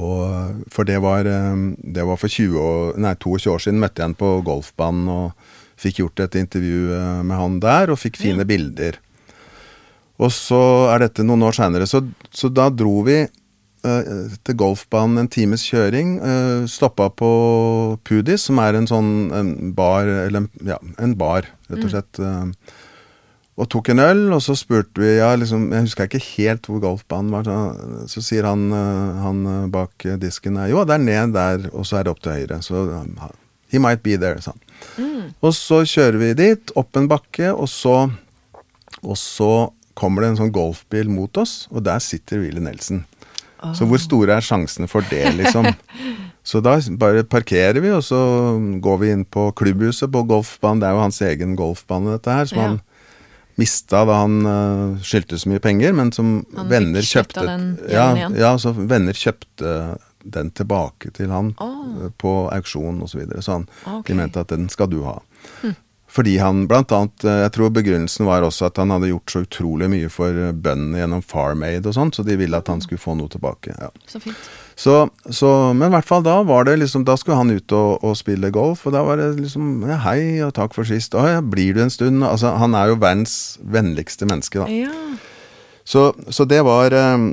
[0.00, 4.08] Og, for det var, det var for 20 år, nei, 22 år siden møtte jeg
[4.08, 6.88] han på golfbanen og fikk gjort et intervju
[7.28, 8.48] med han der, og fikk fine ja.
[8.48, 8.98] bilder.
[10.22, 10.60] Og så
[10.92, 11.88] er dette noen år seinere.
[11.90, 12.04] Så,
[12.34, 16.16] så, da dro vi uh, til golfbanen en times kjøring.
[16.22, 17.30] Uh, stoppa på
[18.06, 21.94] Pudis, som er en sånn en bar, eller ja, en bar, rett og mm.
[21.96, 22.22] slett.
[22.22, 22.54] Mm.
[23.58, 26.82] og tok en øl, og så spurte vi ja, liksom, Jeg husker ikke helt hvor
[26.82, 27.50] golfbanen var.
[27.50, 32.06] Så, så sier han, han, bak disken jo, det er ned der, og så er
[32.06, 32.62] det opp til høyre.
[32.62, 32.86] Så
[33.74, 34.62] he might be there, sa han.
[34.94, 35.22] Mm.
[35.42, 38.04] Og så kjører vi dit, opp en bakke, og så,
[39.02, 39.54] og så
[39.98, 43.04] kommer det en sånn golfbil mot oss, og der sitter Willy Nelson.
[43.64, 43.72] Oh.
[43.76, 45.70] Så hvor store er sjansene for det, liksom?
[46.50, 48.18] så da bare parkerer vi, og så
[48.84, 50.82] går vi inn på klubbhuset på golfbanen.
[50.82, 52.66] Det er jo hans egen golfbane, dette her, som ja.
[52.72, 52.82] han
[53.60, 56.40] mista da han uh, skyldte så mye penger, men som
[56.70, 57.44] venner kjøpte
[57.92, 62.08] ja, ja, så venner kjøpte den tilbake til han oh.
[62.18, 63.12] på auksjon osv.
[63.12, 63.44] Så, videre.
[63.44, 64.10] så han, okay.
[64.10, 65.18] de mente at den skal du ha.
[65.62, 65.76] Hm.
[66.14, 69.42] Fordi han blant annet eh, Jeg tror begrunnelsen var også at han hadde gjort så
[69.42, 72.82] utrolig mye for eh, bøndene gjennom Farm Aid og sånt, så de ville at han
[72.84, 73.74] skulle få noe tilbake.
[73.80, 73.90] Ja.
[74.10, 74.50] Så fint.
[74.78, 74.94] Så,
[75.30, 78.16] så, men i hvert fall da var det liksom Da skulle han ut og, og
[78.18, 81.14] spille golf, og da var det liksom ja, Hei og takk for sist.
[81.14, 82.24] og ja, blir du en stund?
[82.26, 84.70] Altså, han er jo verdens vennligste menneske, da.
[84.70, 84.90] Ja.
[85.86, 87.32] Så, så det var eh,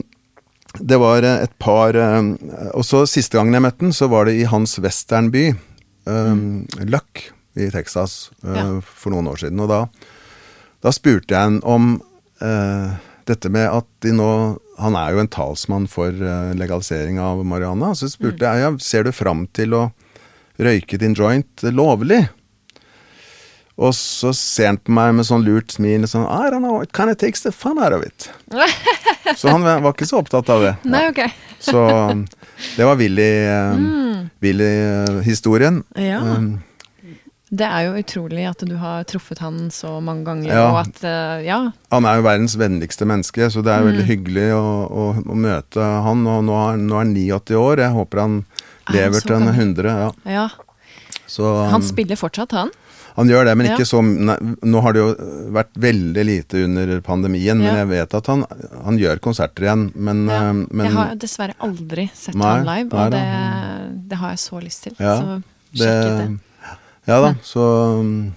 [0.80, 4.48] det var et par Og så siste gangen jeg møtte den, så var det i
[4.48, 5.50] hans westernby,
[6.08, 8.66] um, Luck i Texas uh, ja.
[8.86, 9.62] for noen år siden.
[9.64, 9.86] Og da,
[10.84, 11.94] da spurte jeg han om
[12.44, 13.00] uh,
[13.30, 14.32] dette med at de nå
[14.82, 17.92] Han er jo en talsmann for uh, legalisering av marihuana.
[17.94, 18.48] Så spurte mm.
[18.50, 19.84] jeg ja, ser du fram til å
[20.62, 22.24] røyke din joint lovlig.
[23.82, 26.92] Og så ser han på meg med sånn lurt smil sånn I don't know, it
[26.98, 28.30] kind of takes the fun out of it.
[29.40, 30.74] så han var ikke så opptatt av det.
[30.90, 31.22] Nei, ok.
[31.62, 31.80] så
[32.76, 35.84] det var Willy-historien.
[35.94, 36.06] Mm.
[36.06, 36.20] Ja.
[36.26, 36.60] Um,
[37.52, 40.68] det er jo utrolig at du har truffet han så mange ganger, ja.
[40.70, 41.60] og at uh, Ja.
[41.92, 43.88] Han er jo verdens vennligste menneske, så det er mm.
[43.90, 46.22] veldig hyggelig å, å, å, møte han.
[46.32, 47.82] Og nå er, nå er han 89 år.
[47.84, 48.38] Jeg håper han
[48.96, 49.90] lever til en 100.
[49.92, 50.12] Ja.
[50.32, 50.46] ja.
[51.28, 52.72] Så, han spiller fortsatt, han?
[53.18, 55.10] Han gjør det, men ikke så Nå har det jo
[55.52, 57.66] vært veldig lite under pandemien, ja.
[57.66, 58.46] men jeg vet at han,
[58.86, 59.84] han gjør konserter igjen.
[59.96, 60.40] Men, ja.
[60.46, 63.26] Eh, men, Jeg har dessverre aldri sett nei, han live, og det,
[64.08, 64.96] det, har jeg så lyst til.
[65.04, 65.36] Ja, så
[65.76, 66.30] sjekk det.
[67.12, 67.64] Ja da, så
[68.00, 68.32] um,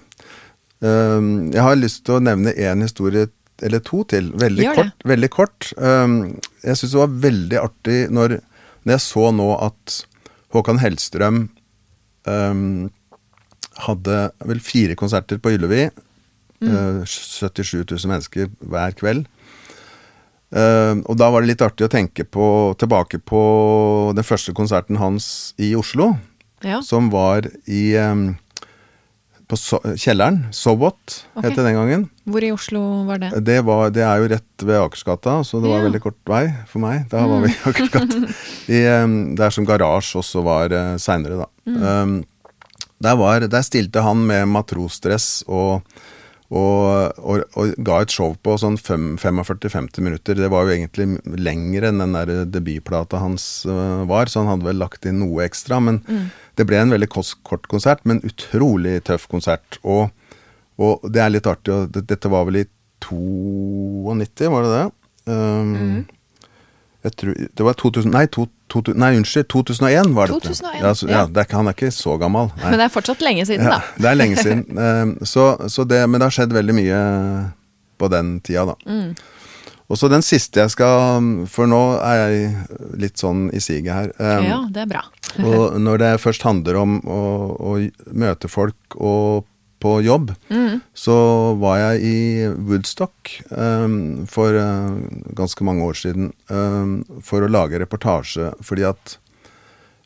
[1.53, 3.29] Jeg har lyst til å nevne én historie
[3.63, 4.33] eller to til.
[4.35, 5.05] Veldig Gjør kort.
[5.07, 5.69] Veldig kort.
[5.79, 6.17] Um,
[6.65, 8.39] jeg syns det var veldig artig når,
[8.83, 9.99] når, jeg så nå at
[10.55, 11.45] Håkan Hellstrøm
[12.27, 12.89] um,
[13.85, 14.19] hadde
[14.51, 15.87] vel fire konserter på Yllevi.
[16.63, 16.67] Mm.
[16.67, 19.25] Uh, 77 000 mennesker hver kveld.
[20.55, 22.47] Uh, og da var det litt artig å tenke på,
[22.79, 23.41] tilbake på
[24.15, 26.13] den første konserten hans i Oslo.
[26.65, 26.79] Ja.
[26.83, 28.33] Som var i um,
[29.49, 30.45] på so kjelleren.
[30.55, 31.49] Sowot okay.
[31.49, 32.05] het det den gangen.
[32.25, 33.31] Hvor i Oslo var det?
[33.45, 35.87] Det, var, det er jo rett ved Akersgata, så det var ja.
[35.89, 37.05] veldig kort vei for meg.
[37.11, 37.33] Da mm.
[37.33, 38.23] var vi i Akersgata.
[38.77, 41.49] I, um, der som garasje også var uh, seinere, da.
[41.69, 41.77] Mm.
[41.85, 42.17] Um,
[43.05, 45.83] der, var, der, stilte han med matrosdress og,
[46.49, 50.39] og, og, og, ga et show på sånn 45-50 minutter.
[50.39, 54.69] Det var jo egentlig lengre enn den der debutplata hans uh, var, så han hadde
[54.71, 55.83] vel lagt inn noe ekstra.
[55.83, 56.25] men mm
[56.55, 59.79] det ble en veldig kort konsert, men utrolig tøff konsert.
[59.83, 60.09] Og,
[60.81, 62.65] og det er litt artig, og dette var vel i
[63.05, 64.85] 92, var det det?
[65.25, 66.49] Um, mm.
[67.03, 70.39] jeg tror, det var 2000, nei, to, to, Nei, unnskyld, 2001 var det.
[70.47, 71.23] 2001, ja, så, ja.
[71.25, 72.51] Er, han er ikke så gammel.
[72.59, 72.71] Nei.
[72.71, 73.81] Men det er fortsatt lenge siden, da.
[73.97, 74.65] det er lenge siden.
[74.77, 76.99] Uh, så, så det, men det har skjedd veldig mye
[77.99, 78.77] på den tida, da.
[78.85, 79.15] Mm.
[79.85, 82.53] Og så den siste jeg skal For nå er jeg
[83.01, 84.13] litt sånn i siget her.
[84.17, 85.03] Um, ja, det er bra.
[85.49, 87.19] og når det først handler om å,
[87.53, 87.75] å
[88.15, 89.45] møte folk og
[89.85, 90.79] på jobb, mm.
[90.97, 91.15] så
[91.61, 94.95] var jeg i Woodstock um, for uh,
[95.37, 99.17] ganske mange år siden um, for å lage reportasje fordi at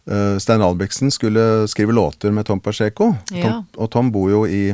[0.10, 3.14] uh, Stein Albrigtsen skulle skrive låter med Tom Pacheco.
[3.32, 3.62] Ja.
[3.62, 4.74] Tom, og Tom bor jo i,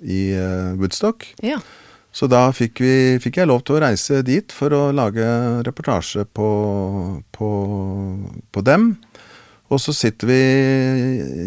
[0.00, 1.26] i uh, Woodstock.
[1.44, 1.60] Ja.
[2.16, 5.24] Så da fikk, vi, fikk, jeg lov til å reise dit for å lage
[5.66, 6.48] reportasje på,
[7.36, 7.48] på,
[8.56, 8.94] på, dem.
[9.68, 10.38] Og så sitter vi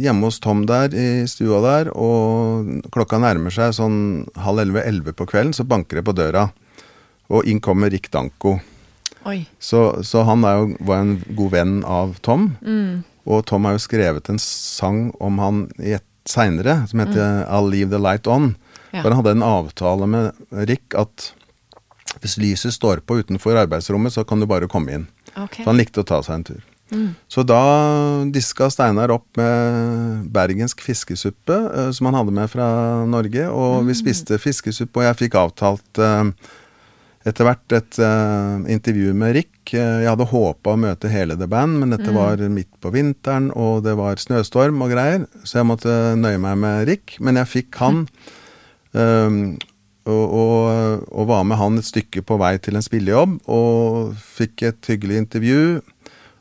[0.03, 3.97] hjemme hos Tom der i stua der, og klokka nærmer seg sånn
[4.37, 6.51] halv elleve-elleve på kvelden, så banker det på døra.
[7.33, 8.59] Og inn kommer Rick Danko.
[9.57, 12.51] Så, så, han jo, var en god venn av Tom.
[12.61, 13.01] Mm.
[13.25, 15.65] Og Tom har jo skrevet en sang om han
[16.29, 17.45] seinere, som heter mm.
[17.49, 18.51] I'll Leave The Light On.
[18.91, 19.03] Ja.
[19.03, 21.31] For han hadde en avtale med Rick at
[22.23, 25.07] hvis lyset står på utenfor arbeidsrommet, så kan du bare komme inn.
[25.35, 25.61] Okay.
[25.61, 26.63] For han likte å ta seg en tur.
[26.89, 27.11] Mm.
[27.29, 27.61] Så da
[28.33, 32.69] diska Steinar opp med bergensk fiskesuppe uh, som han hadde med fra
[33.05, 33.91] Norge, og mm.
[33.91, 36.25] vi spiste fiskesuppe, og jeg fikk avtalt uh,
[37.29, 39.53] etter hvert et uh, intervju med Rick.
[39.69, 42.17] jeg hadde håpa å møte hele The Band, men dette mm.
[42.17, 46.57] var midt på vinteren, og det var snøstorm og greier, så jeg måtte nøye meg
[46.57, 47.19] med Rick.
[47.21, 48.37] Men jeg fikk han mm
[48.91, 49.57] Um,
[50.09, 54.65] og, og, og, var med han et stykke på vei til en spillejobb, og fikk
[54.71, 55.63] et hyggelig intervju.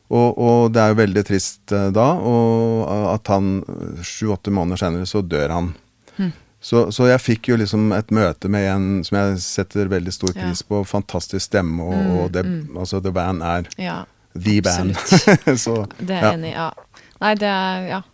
[0.08, 3.58] Og, og det er jo veldig trist uh, da, og at han
[4.00, 5.72] sju-åtte måneder senere så dør han.
[6.16, 6.32] Mm.
[6.58, 10.32] Så, så, jeg fikk jo liksom et møte med en som jeg setter veldig stor
[10.34, 10.80] pris på.
[10.88, 12.78] Fantastisk stemme, og, mm, og det, mm.
[12.80, 13.98] altså The Band er ja,
[14.34, 14.96] the band.
[15.66, 16.56] så, det er jeg enig i.
[16.56, 16.70] Ja.
[17.18, 18.06] Nei, det er Ja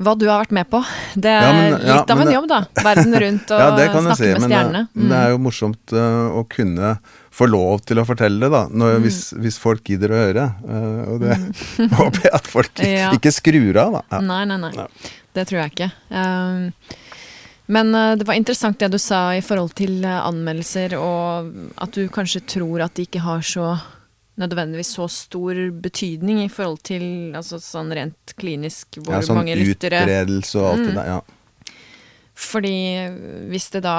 [0.00, 0.80] hva du har vært med på.
[1.14, 2.60] Det er ja, men, ja, litt av en jobb, da.
[2.80, 4.82] Verden rundt og ja, snakke si, med stjernene.
[4.94, 5.04] Mm.
[5.10, 6.94] Det er jo morsomt uh, å kunne
[7.40, 8.62] få lov til å fortelle det, da.
[8.72, 9.04] Når, mm.
[9.04, 10.46] hvis, hvis, folk gidder å høre.
[10.64, 11.92] Uh, og det mm.
[12.00, 12.84] håper jeg at folk
[13.18, 14.24] ikke skrur av, da.
[14.24, 14.88] Nei, nei, nei.
[15.36, 15.92] Det tror jeg ikke.
[16.08, 16.70] Um,
[17.70, 22.08] men uh, det var interessant det du sa i forhold til anmeldelser, og at du
[22.12, 23.74] kanskje tror at de ikke har så
[24.40, 29.56] nødvendigvis så stor betydning i forhold til altså sånn rent klinisk hvor ja, sånn mange
[29.58, 30.86] lyttere Utbredelse og alt mm.
[30.86, 31.74] det der, ja.
[32.40, 32.76] Fordi
[33.50, 33.96] hvis det da,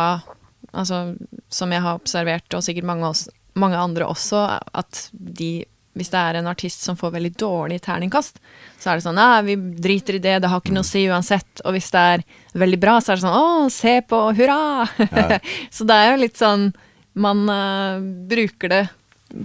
[0.71, 1.03] altså
[1.51, 3.11] som jeg har observert, og sikkert mange,
[3.53, 4.47] mange andre også,
[4.81, 5.59] at de
[5.97, 8.37] hvis det er en artist som får veldig dårlig terningkast,
[8.79, 11.03] så er det sånn Nei, vi driter i det, det har ikke noe å si
[11.11, 11.63] uansett.
[11.65, 12.23] Og hvis det er
[12.63, 14.87] veldig bra, så er det sånn Å, se på, hurra!
[15.03, 15.41] Ja.
[15.75, 16.69] så det er jo litt sånn
[17.19, 17.99] Man uh,
[18.31, 18.85] bruker det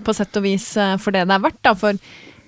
[0.04, 1.74] på sett og vis eh, for det det er verdt, da.
[1.78, 2.00] For,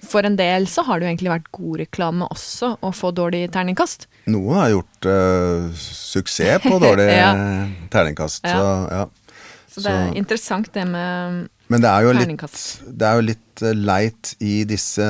[0.09, 3.47] for en del så har det jo egentlig vært god reklame også å få dårlig
[3.55, 4.09] terningkast.
[4.31, 7.33] Noen har gjort uh, suksess på dårlig ja.
[7.93, 8.59] terningkast, ja.
[8.59, 9.07] så ja.
[9.69, 10.15] Så det er så.
[10.19, 14.55] interessant det med Men det er jo litt, det er jo litt eh, leit i
[14.67, 15.05] disse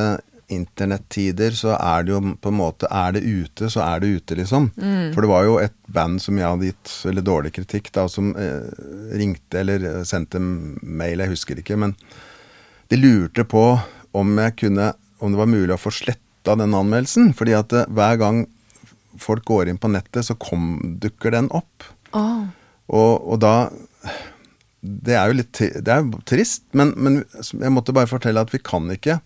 [0.49, 4.39] internettider, så er det jo på en måte Er det ute, så er det ute,
[4.39, 4.71] liksom.
[4.77, 5.11] Mm.
[5.15, 8.31] For det var jo et band som jeg hadde gitt veldig dårlig kritikk, da, som
[8.37, 8.65] eh,
[9.21, 11.95] ringte eller sendte mail, jeg husker ikke, men
[12.89, 13.65] de lurte på
[14.17, 17.33] om jeg kunne Om det var mulig å få sletta den anmeldelsen.
[17.35, 18.45] Fordi at eh, hver gang
[19.19, 21.83] folk går inn på nettet, så kom, dukker den opp.
[22.15, 22.47] Oh.
[22.87, 23.55] Og, og da
[24.79, 28.61] det er jo litt det er trist, men, men, jeg måtte bare fortelle at vi
[28.63, 29.19] kan ikke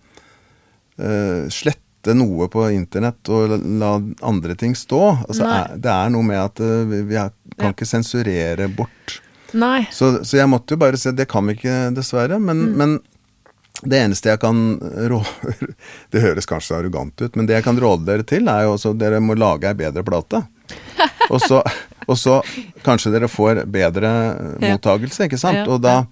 [1.01, 3.95] uh, slette noe på internett og la
[4.26, 5.03] andre ting stå.
[5.28, 7.74] Altså, er, det er noe med at uh, vi, vi kan ja.
[7.74, 9.20] ikke sensurere bort.
[9.93, 12.40] Så, så, jeg måtte jo bare si at det kan vi ikke, dessverre.
[12.40, 12.76] Men, mm.
[12.80, 12.99] men
[13.82, 14.59] det eneste jeg kan
[15.11, 15.55] råde
[16.12, 18.95] Det høres kanskje arrogant ut, men det jeg kan råde dere til, er jo også
[18.95, 20.45] at dere må lage ei bedre plate.
[21.32, 21.61] Og så,
[22.11, 22.40] og så
[22.84, 24.09] kanskje dere får bedre
[24.61, 25.62] mottagelse, ikke sant?
[25.70, 26.03] Og da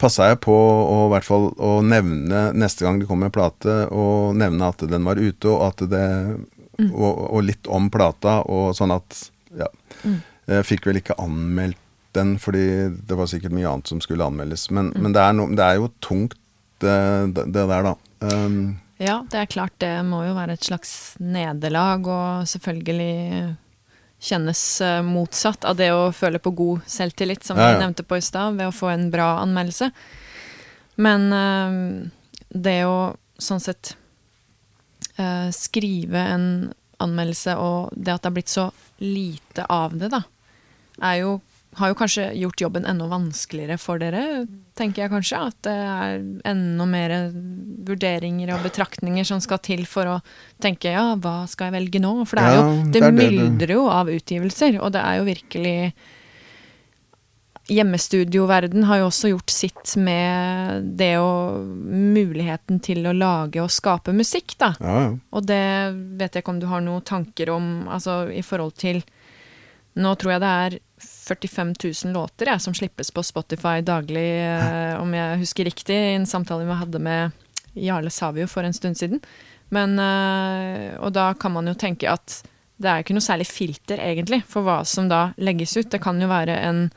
[0.00, 4.36] passa jeg på å, hvert fall, å nevne neste gang det kom en plate, og
[4.38, 6.06] nevne at den var ute, og at det
[6.78, 6.92] mm.
[6.92, 9.26] og, og, litt om plata, og sånn at
[9.56, 9.70] Ja.
[10.04, 10.20] Mm.
[10.46, 11.80] Jeg fikk vel ikke anmeldt
[12.14, 12.66] den, fordi
[13.08, 14.68] det var sikkert mye annet som skulle anmeldes.
[14.70, 15.00] Men, mm.
[15.02, 16.36] men det, er no, det, er jo tungt,
[16.80, 16.98] det,
[17.34, 17.94] det der, da.
[18.22, 23.56] Um, ja, det er klart det må jo være et slags nederlag, og selvfølgelig
[24.26, 27.76] kjennes eh, motsatt av det å føle på god selvtillit, som ja, ja.
[27.76, 29.90] vi nevnte på i stad, ved å få en bra anmeldelse.
[30.96, 32.08] Men uh,
[32.48, 33.92] det å sånn sett
[35.20, 36.46] uh, skrive en
[37.04, 38.70] anmeldelse, og det at det har blitt så
[39.04, 40.22] lite av det, da,
[41.20, 41.36] jo
[41.76, 44.46] har jo kanskje gjort jobben enda vanskeligere for dere,
[44.76, 45.40] tenker jeg kanskje.
[45.50, 46.18] At det er
[46.52, 47.14] enda mer
[47.86, 50.18] vurderinger og betraktninger som skal til for å
[50.62, 52.12] tenke ja, hva skal jeg velge nå?
[52.28, 55.80] For det er jo, det, det myldrer jo av utgivelser, og det er jo virkelig
[57.66, 64.14] Hjemmestudioverden har jo også gjort sitt med det å Muligheten til å lage og skape
[64.14, 64.68] musikk, da.
[64.78, 65.08] Ja, ja.
[65.34, 65.64] Og det
[66.20, 69.02] vet jeg ikke om du har noen tanker om, altså i forhold til
[69.96, 70.78] Nå tror jeg det er
[71.26, 71.74] 45
[72.04, 76.28] 000 låter jeg, som slippes på Spotify daglig, eh, om jeg husker riktig, i en
[76.28, 77.34] samtale vi hadde med
[77.74, 79.20] Jarle Savio for en stund siden.
[79.74, 82.42] Men, eh, og da kan man jo tenke at
[82.76, 85.90] det er ikke noe særlig filter, egentlig, for hva som da legges ut.
[85.90, 86.90] Det kan jo være en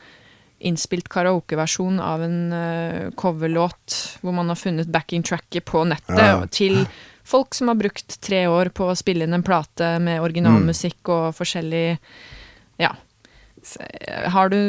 [0.59, 6.41] innspilt karaokeversjon av en uh, coverlåt hvor man har funnet backing-tracket på nettet, ja.
[6.51, 6.81] til
[7.23, 11.13] folk som har brukt tre år på å spille inn en plate med originalmusikk mm.
[11.15, 11.85] og forskjellig
[12.79, 12.91] Ja.
[13.77, 14.59] Eh, har du,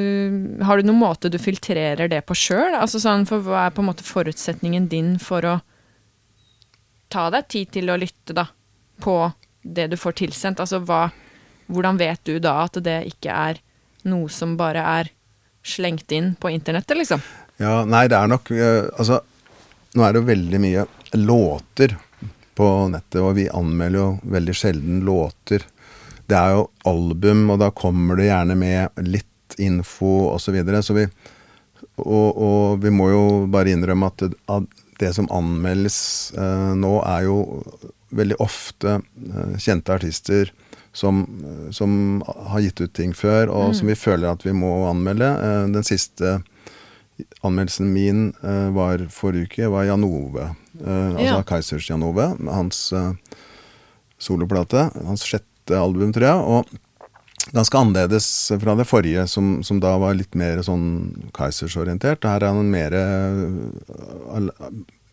[0.64, 2.74] har du, noen måte du filtrerer det på sjøl?
[2.76, 5.56] Altså sånn, for hva er på en måte forutsetningen din for å
[7.10, 8.46] ta deg tid til å lytte, da,
[9.02, 9.16] på
[9.62, 10.62] det du får tilsendt?
[10.62, 11.08] Altså hva
[11.70, 13.58] Hvordan vet du da at det ikke er
[14.10, 15.12] noe som bare er
[15.62, 17.22] slengt inn på internettet, liksom?
[17.62, 19.20] Ja, nei, det er nok uh, Altså,
[19.94, 21.94] nå er det jo veldig mye låter
[22.58, 25.62] på nettet, og vi anmelder jo veldig sjelden låter.
[26.30, 30.44] Det er jo album, og da kommer det gjerne med litt info osv.
[30.46, 31.06] Så, videre, så vi
[32.00, 34.22] og, og, vi må jo bare innrømme at
[35.00, 35.98] det, som anmeldes
[36.38, 37.36] uh, nå, er jo
[38.16, 40.52] veldig ofte uh, kjente artister
[40.92, 43.74] som, som, har gitt ut ting før, og mm.
[43.78, 45.28] som vi føler at vi må anmelde.
[45.28, 46.40] Eh, den siste
[47.46, 50.50] anmeldelsen min eh, var forrige uke, var Jan Ove.
[50.80, 51.44] Eh, altså ja.
[51.46, 52.32] Kaizers Jan Ove.
[52.50, 52.90] Hans
[54.20, 54.88] soloplate.
[55.06, 56.36] Hans sjette album, tror jeg.
[56.36, 58.26] og ganske annerledes
[58.62, 60.84] fra det forrige, som, som da var litt mer sånn
[61.34, 62.26] Kaizers-orientert.
[62.28, 62.94] Her er han mer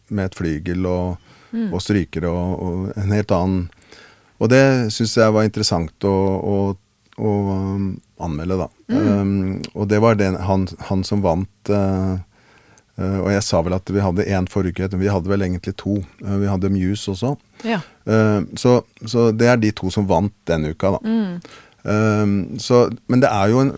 [0.08, 1.72] med et flygel og, mm.
[1.72, 3.66] og strykere og, og, en helt annen
[4.38, 6.58] og det syns jeg var interessant å, å,
[7.18, 7.88] å um,
[8.22, 8.68] anmelde, da.
[8.94, 9.08] Mm.
[9.08, 12.20] Um, og det var den, han, han, som vant uh,
[13.02, 15.74] uh, Og jeg sa vel at vi hadde én forrige uke, vi hadde vel egentlig
[15.82, 15.98] to.
[16.22, 17.34] Uh, vi hadde Muse også.
[17.66, 17.82] Ja.
[18.08, 21.02] Uh, så, så, det er de to som vant denne uka, da.
[21.04, 21.38] Mm.
[21.88, 23.78] Um, så, men det er jo en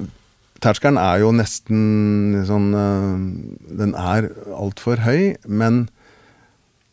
[0.59, 3.19] Terskelen er jo nesten sånn uh,
[3.79, 5.85] Den er altfor høy, men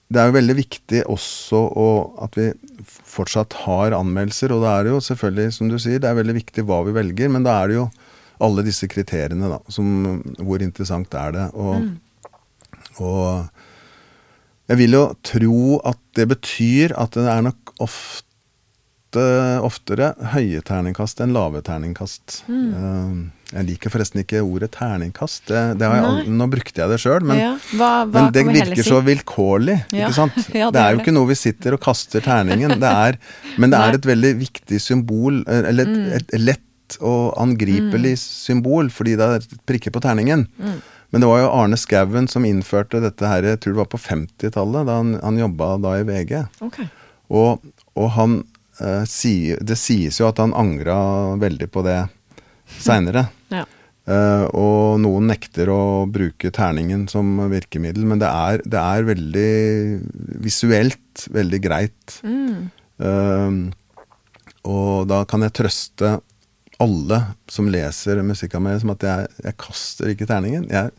[0.07, 1.87] det er jo veldig viktig også å,
[2.23, 2.45] at vi
[2.87, 4.55] fortsatt har anmeldelser.
[4.55, 7.33] Og det er jo selvfølgelig, som du sier, det er veldig viktig hva vi velger,
[7.35, 7.89] men da er det jo
[8.47, 9.59] alle disse kriteriene, da.
[9.73, 11.47] Som, hvor interessant er det?
[11.59, 12.39] Og, mm.
[13.03, 13.56] og
[14.67, 18.25] jeg vil jo tro at det betyr at det er nok ofte
[19.65, 22.43] oftere høye terningkast enn lave terningkast.
[22.51, 22.67] Mm.
[22.75, 25.47] Uh, jeg liker forresten ikke ordet terningkast.
[25.49, 27.53] Det, det jeg, nå brukte jeg det sjøl, men, ja.
[27.79, 28.89] hva, hva men, det virker si?
[28.91, 29.79] så vilkårlig.
[29.95, 30.09] Ja.
[30.09, 30.37] ikke sant?
[30.51, 32.77] ja, det, det, er jo ikke noe vi sitter og kaster terningen.
[32.83, 33.21] Det er,
[33.63, 36.11] men det er et veldig viktig symbol, eller et, mm.
[36.19, 38.21] et, lett og angripelig mm.
[38.27, 40.45] symbol, fordi det er prikker på terningen.
[40.59, 40.77] Mm.
[41.17, 44.01] Men det var jo Arne Skouen som innførte dette her, jeg tror det var på
[44.05, 46.33] 50-tallet, da han, han jobba da i VG.
[46.67, 46.91] Okay.
[47.33, 47.63] Og,
[47.97, 48.35] og han
[48.85, 50.99] eh, sier Det sies jo at han angra
[51.41, 52.03] veldig på det
[52.77, 53.31] seinere.
[53.57, 53.63] Ja.
[54.07, 59.55] Uh, og noen nekter å bruke terningen som virkemiddel, men det er, det er veldig
[60.45, 62.19] visuelt veldig greit.
[62.27, 62.69] Mm.
[63.01, 63.73] Uh,
[64.69, 66.19] og da kan jeg trøste
[66.83, 70.67] alle som leser musikka mi, som at jeg, jeg, kaster ikke terningen.
[70.73, 70.93] Jeg,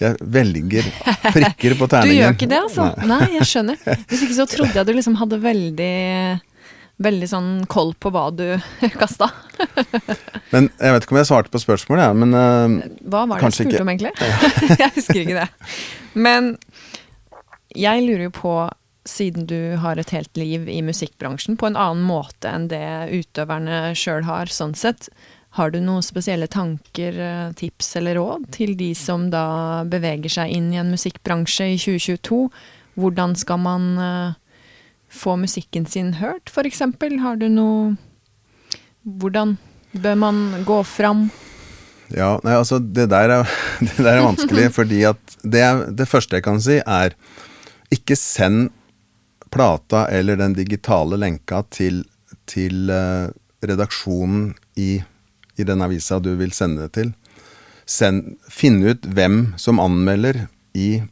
[0.00, 0.88] jeg velger
[1.32, 2.08] prikker på terningen.
[2.16, 2.88] du gjør ikke det, altså?
[3.02, 3.10] Nei.
[3.12, 3.84] Nei, jeg skjønner.
[4.08, 5.92] Hvis ikke så trodde jeg du liksom hadde veldig
[7.02, 8.44] veldig sånn koll på hva du
[9.00, 9.30] kasta.
[10.52, 12.18] men Jeg vet ikke om jeg svarte på spørsmålet, jeg.
[12.20, 14.12] men uh, Hva var det jeg spurte om, egentlig?
[14.82, 15.48] jeg husker ikke det.
[16.14, 16.54] Men
[17.74, 18.54] jeg lurer jo på,
[19.08, 23.92] siden du har et helt liv i musikkbransjen, på en annen måte enn det utøverne
[23.98, 25.08] sjøl har, sånn sett.
[25.58, 30.54] Har du noen spesielle tanker, eh, tips eller råd til de som da beveger seg
[30.54, 32.46] inn i en musikkbransje i 2022?
[32.96, 34.34] Hvordan skal man uh,
[35.08, 36.82] få musikken sin hørt, f.eks.?
[37.24, 37.94] Har du noe
[39.02, 39.56] Hvordan
[39.98, 41.24] bør man gå fram?
[42.14, 43.48] Ja, nei, altså det der er,
[43.80, 45.64] det der er vanskelig, fordi at det,
[45.98, 47.16] det, første jeg kan si, er
[47.92, 48.70] ikke send
[49.52, 52.02] plata eller den digitale lenka til,
[52.48, 53.28] til uh,
[53.62, 55.02] redaksjonen i,
[55.56, 57.12] i, den avisa du vil sende det til.
[57.84, 60.46] Send, finn ut hvem som anmelder
[60.78, 61.02] i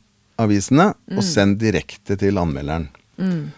[0.40, 1.18] avisene, mm.
[1.18, 2.88] og send direkte til anmelderen.
[3.20, 3.50] Mm.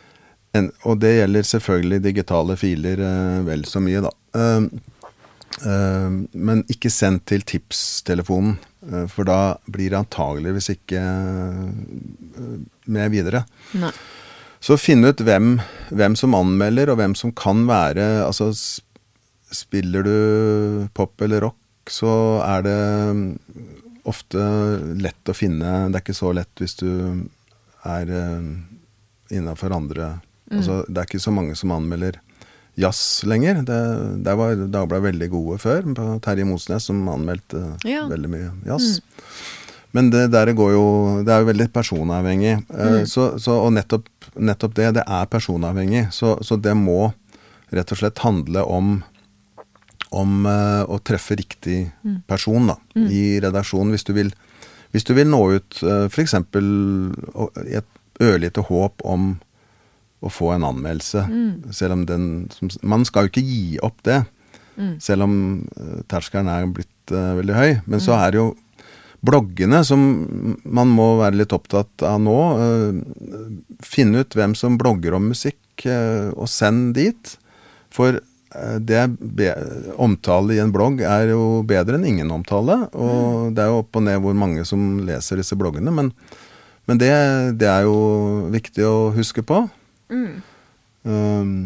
[0.59, 4.13] En, og det gjelder selvfølgelig digitale filer eh, vel så mye, da.
[4.35, 4.91] Uh,
[5.61, 8.55] Uh, men ikke send til tipstelefonen,
[8.89, 11.03] uh, for da blir det antageligvis ikke
[12.89, 13.45] med videre.
[13.77, 13.93] Nei.
[14.63, 15.57] Så finne ut hvem,
[15.91, 18.53] hvem, som anmelder, og hvem som kan være Altså,
[19.53, 20.17] spiller du
[20.95, 22.13] pop eller rock, så
[22.47, 22.77] er det
[24.09, 24.43] ofte
[25.03, 26.91] lett å finne Det er ikke så lett hvis du
[27.87, 28.13] er
[29.35, 30.61] innafor andre mm.
[30.61, 32.21] Altså, det er ikke så mange som anmelder
[32.75, 33.63] jazz lenger.
[33.69, 33.79] Det,
[34.25, 35.91] der var Dagbladet veldig gode før,
[36.25, 38.07] Terje Mosnes som anmeldte ja.
[38.09, 38.95] veldig mye jazz.
[39.03, 39.27] Mm.
[39.93, 40.85] Men det der går jo
[41.25, 42.55] Det er jo veldig personavhengig.
[42.73, 43.07] Eh, mm.
[43.07, 44.95] Så, så, og nettopp, nettopp, det.
[44.99, 46.07] Det er personavhengig.
[46.13, 47.13] Så, så, det må
[47.73, 49.01] rett og slett handle om
[50.13, 52.19] om uh, å treffe riktig mm.
[52.29, 53.07] person da, mm.
[53.09, 53.95] i redaksjonen.
[53.95, 54.29] Hvis du vil,
[54.93, 56.35] hvis du vil nå ut uh, f.eks.
[56.37, 57.89] i et
[58.21, 59.31] ørlite håp om
[60.23, 61.25] å få en anmeldelse.
[61.27, 61.73] Mm.
[61.75, 62.27] Selv om den
[62.83, 64.21] Man skal jo ikke gi opp det.
[64.77, 64.95] Mm.
[65.03, 65.35] Selv om
[65.81, 67.71] uh, terskelen er blitt uh, veldig høy.
[67.87, 68.05] Men mm.
[68.05, 68.51] så er det jo
[69.23, 70.03] bloggene som
[70.65, 72.39] man må være litt opptatt av nå.
[72.59, 73.47] Uh,
[73.85, 77.33] finne ut hvem som blogger om musikk, og send dit.
[77.91, 78.21] For
[78.79, 79.01] det
[79.97, 82.77] omtale i en blogg er jo bedre enn ingen omtale.
[82.93, 83.17] Og
[83.49, 83.55] mm.
[83.57, 85.91] det er jo opp og ned hvor mange som leser disse bloggene.
[85.95, 86.13] Men,
[86.87, 87.11] men det,
[87.59, 87.97] det, er jo
[88.53, 89.65] viktig å huske på.
[90.13, 90.43] Mm.
[91.03, 91.57] Um,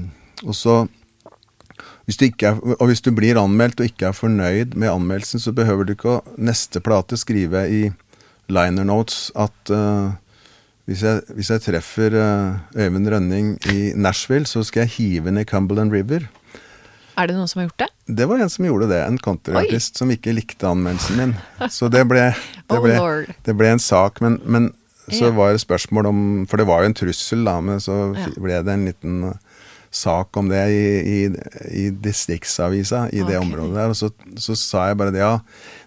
[0.47, 0.85] og så
[2.07, 5.85] hvis er, og hvis du blir anmeldt og ikke er fornøyd med anmeldelsen, så behøver
[5.85, 7.81] du ikke å neste plate skrive i
[8.47, 10.15] liner notes at uh,
[10.87, 15.49] hvis, jeg, hvis, jeg, treffer uh, Øyvind Rønning i Nashville, så skal jeg hive ned
[15.51, 16.29] Cumberland River.
[17.19, 17.91] Er det noen som har gjort det?
[18.21, 19.03] Det var en som gjorde det.
[19.03, 21.35] En countryartist som ikke likte anmeldelsen min.
[21.73, 22.29] Så det ble,
[22.71, 24.23] det ble, oh det ble en sak.
[24.23, 24.71] Men, men
[25.11, 28.61] så var det spørsmål om For det var jo en trussel, da, men så ble
[28.63, 29.46] det en liten uh,
[29.97, 31.19] sak om det i, i,
[31.73, 33.33] i distriktsavisa i okay.
[33.33, 33.95] det området der.
[33.95, 34.11] Og så,
[34.43, 35.35] så, sa jeg bare det, ja.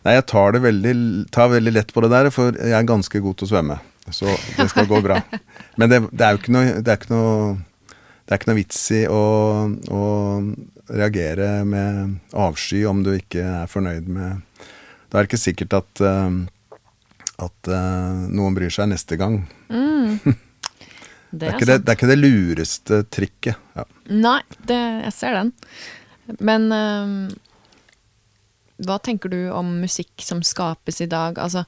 [0.08, 0.94] Nei, jeg tar det veldig,
[1.36, 3.80] tar veldig lett på det der, for jeg er ganske god til å svømme.
[4.10, 5.22] Så det skal gå bra.
[5.80, 7.58] Men det, det er jo ikke noe, det er ikke noe
[8.30, 9.22] det er ikke noe vits i å,
[9.90, 10.02] å,
[10.90, 14.66] reagere med avsky om du ikke er fornøyd med
[15.10, 16.38] Da er det ikke sikkert at uh,
[17.40, 19.42] at uh, noen bryr seg neste gang.
[19.72, 20.20] Mm.
[21.30, 23.58] Det, er det, er det, det, er ikke det, lureste trikket.
[23.78, 23.84] Ja.
[24.10, 25.54] Nei, jeg ser den.
[26.42, 27.30] Men uh,
[28.86, 31.40] hva tenker du om musikk som skapes i dag?
[31.42, 31.66] Altså,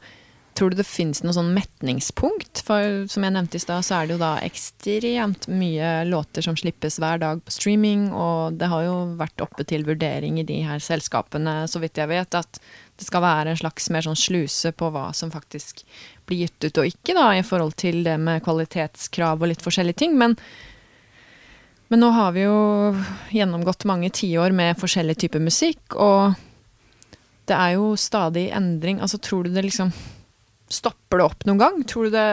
[0.57, 2.61] tror du det finnes noe sånn metningspunkt?
[2.67, 6.57] For som jeg nevnte i stad, så er det jo da ekstremt mye låter som
[6.59, 10.61] slippes hver dag på streaming, og det har jo vært oppe til vurdering i de
[10.67, 12.61] her selskapene, så vidt jeg vet, at
[13.01, 15.81] det skal være en slags mer sånn sluse på hva som faktisk
[16.29, 20.03] blir gitt ut og ikke, da, i forhold til det med kvalitetskrav og litt forskjellige
[20.03, 20.19] ting.
[20.21, 20.37] Men,
[21.91, 22.57] men nå har vi jo
[23.35, 26.37] gjennomgått mange tiår med forskjellig type musikk, og
[27.49, 29.01] det er jo stadig endring.
[29.03, 29.93] Altså, tror du det liksom
[30.71, 31.81] Stopper det opp noen gang?
[31.83, 32.27] Tror du det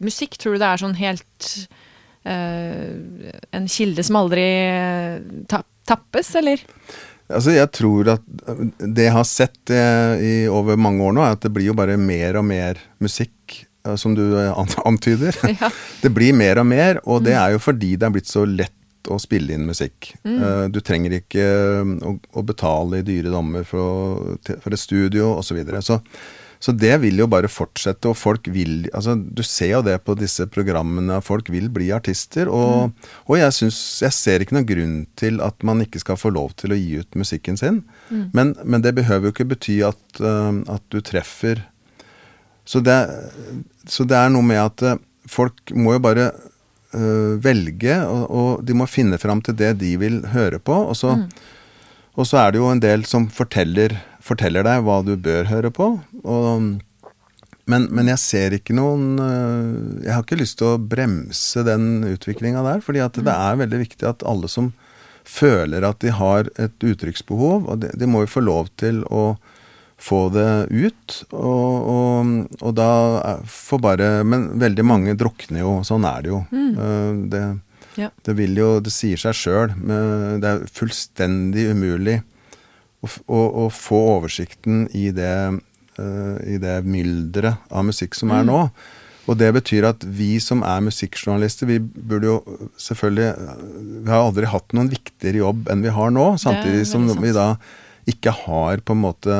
[0.00, 1.48] Musikk, tror du det er sånn helt
[2.24, 2.88] uh,
[3.52, 6.62] En kilde som aldri uh, tappes, eller?
[7.26, 8.26] Altså, jeg tror at
[8.78, 11.76] det jeg har sett eh, i over mange år nå, er at det blir jo
[11.78, 15.34] bare mer og mer musikk, eh, som du eh, antyder.
[15.56, 15.70] Ja.
[16.02, 17.40] Det blir mer og mer, og det mm.
[17.40, 18.74] er jo fordi det er blitt så lett
[19.10, 20.12] å spille inn musikk.
[20.26, 20.40] Mm.
[20.40, 21.44] Uh, du trenger ikke
[21.84, 25.46] å, å betale i dyre dommer for, for et studio osv.
[25.46, 25.84] Så, videre.
[25.84, 26.00] så
[26.62, 30.16] så det vil jo bare fortsette, og folk vil altså Du ser jo det på
[30.18, 32.48] disse programmene, folk vil bli artister.
[32.48, 33.12] Og, mm.
[33.28, 36.56] og jeg, synes, jeg ser ikke noen grunn til at man ikke skal få lov
[36.60, 37.82] til å gi ut musikken sin.
[38.08, 38.26] Mm.
[38.32, 41.66] Men, men, det behøver jo ikke bety at, uh, at du treffer
[42.66, 42.98] så det,
[43.86, 46.32] så det, er noe med at folk må jo bare
[46.96, 50.80] uh, velge, og, og, de må finne fram til det de vil høre på.
[50.90, 51.28] Og så, mm.
[52.16, 55.70] og så er det jo en del som forteller forteller deg hva du bør høre
[55.74, 55.90] på.
[56.26, 56.64] Og,
[57.70, 62.06] men, men, jeg ser ikke noen øh, Jeg har ikke lyst til å bremse den
[62.06, 62.82] utviklinga der.
[62.84, 64.72] fordi at det er veldig viktig at alle som
[65.26, 69.34] føler at de har et uttrykksbehov, og de, de må jo få lov til å
[69.98, 71.18] få det ut.
[71.32, 72.90] Og, og, og, da
[73.48, 75.78] får bare Men veldig mange drukner jo.
[75.86, 76.42] Sånn er det jo.
[76.52, 76.72] Mm.
[76.76, 77.44] Uh, det,
[78.00, 78.10] ja.
[78.28, 79.72] det, vil jo Det sier seg sjøl.
[80.42, 82.20] Det er fullstendig umulig
[83.06, 83.08] å,
[83.40, 85.34] å, få oversikten i det,
[86.00, 88.52] uh, i det mylderet av musikk som er mm.
[88.52, 88.62] nå.
[89.26, 92.36] Og det betyr at vi som er musikkjournalister, vi burde jo
[92.78, 93.32] selvfølgelig
[94.04, 97.48] Vi har aldri hatt noen viktigere jobb enn vi har nå, samtidig som vi da
[98.06, 99.36] ikke har på en måte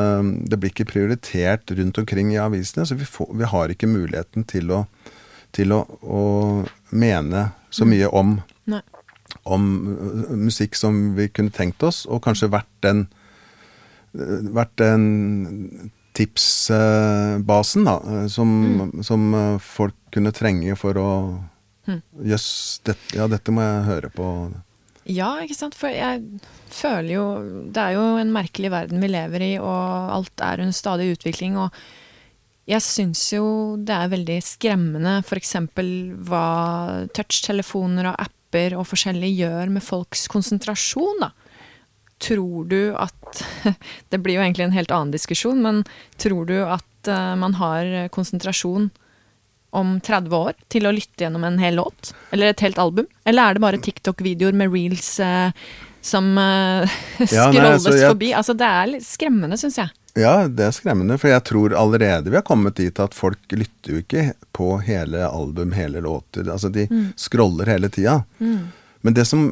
[0.50, 4.46] Det blir ikke prioritert rundt omkring i avisene, så vi, får, vi har ikke muligheten
[4.50, 4.80] til å,
[5.54, 6.22] til å, å
[6.90, 7.92] mene så mm.
[7.92, 8.34] mye om,
[9.46, 9.68] om
[10.46, 13.06] musikk som vi kunne tenkt oss, og kanskje vært den
[14.16, 17.96] vært den tipsbasen, da,
[18.32, 19.02] som, mm.
[19.04, 19.26] som,
[19.60, 21.10] folk kunne trenge for å
[21.88, 22.00] mm.
[22.24, 22.46] yes,
[22.86, 24.30] det, ja, dette må jeg høre på.
[25.06, 25.76] Ja, ikke sant.
[25.78, 26.24] For jeg
[26.74, 27.26] føler jo
[27.70, 31.56] Det er jo en merkelig verden vi lever i, og alt er under stadig utvikling.
[31.58, 31.70] og
[32.66, 35.52] jeg syns jo det er veldig skremmende f.eks.
[36.26, 36.46] hva
[37.14, 41.30] touchtelefoner og apper og forskjellig gjør med folks konsentrasjon, da.
[42.18, 43.44] Tror du at
[44.10, 45.84] Det blir jo egentlig en helt annen diskusjon, men
[46.18, 48.90] tror du at uh, man har konsentrasjon
[49.76, 52.14] om 30 år til å lytte gjennom en hel låt?
[52.34, 53.08] Eller et helt album?
[53.24, 55.52] Eller er det bare TikTok-videoer med reels uh,
[56.04, 58.10] som uh, scrolles ja, nei, altså, jeg...
[58.10, 58.32] forbi?
[58.40, 59.94] Altså, det er litt skremmende, syns jeg.
[60.16, 63.92] Ja, det er skremmende, for jeg tror allerede vi har kommet dit at folk lytter
[63.92, 66.48] jo ikke på hele album, hele låter.
[66.48, 67.10] Altså de mm.
[67.20, 68.22] scroller hele tida.
[68.40, 68.70] Mm.
[69.06, 69.42] Men det som,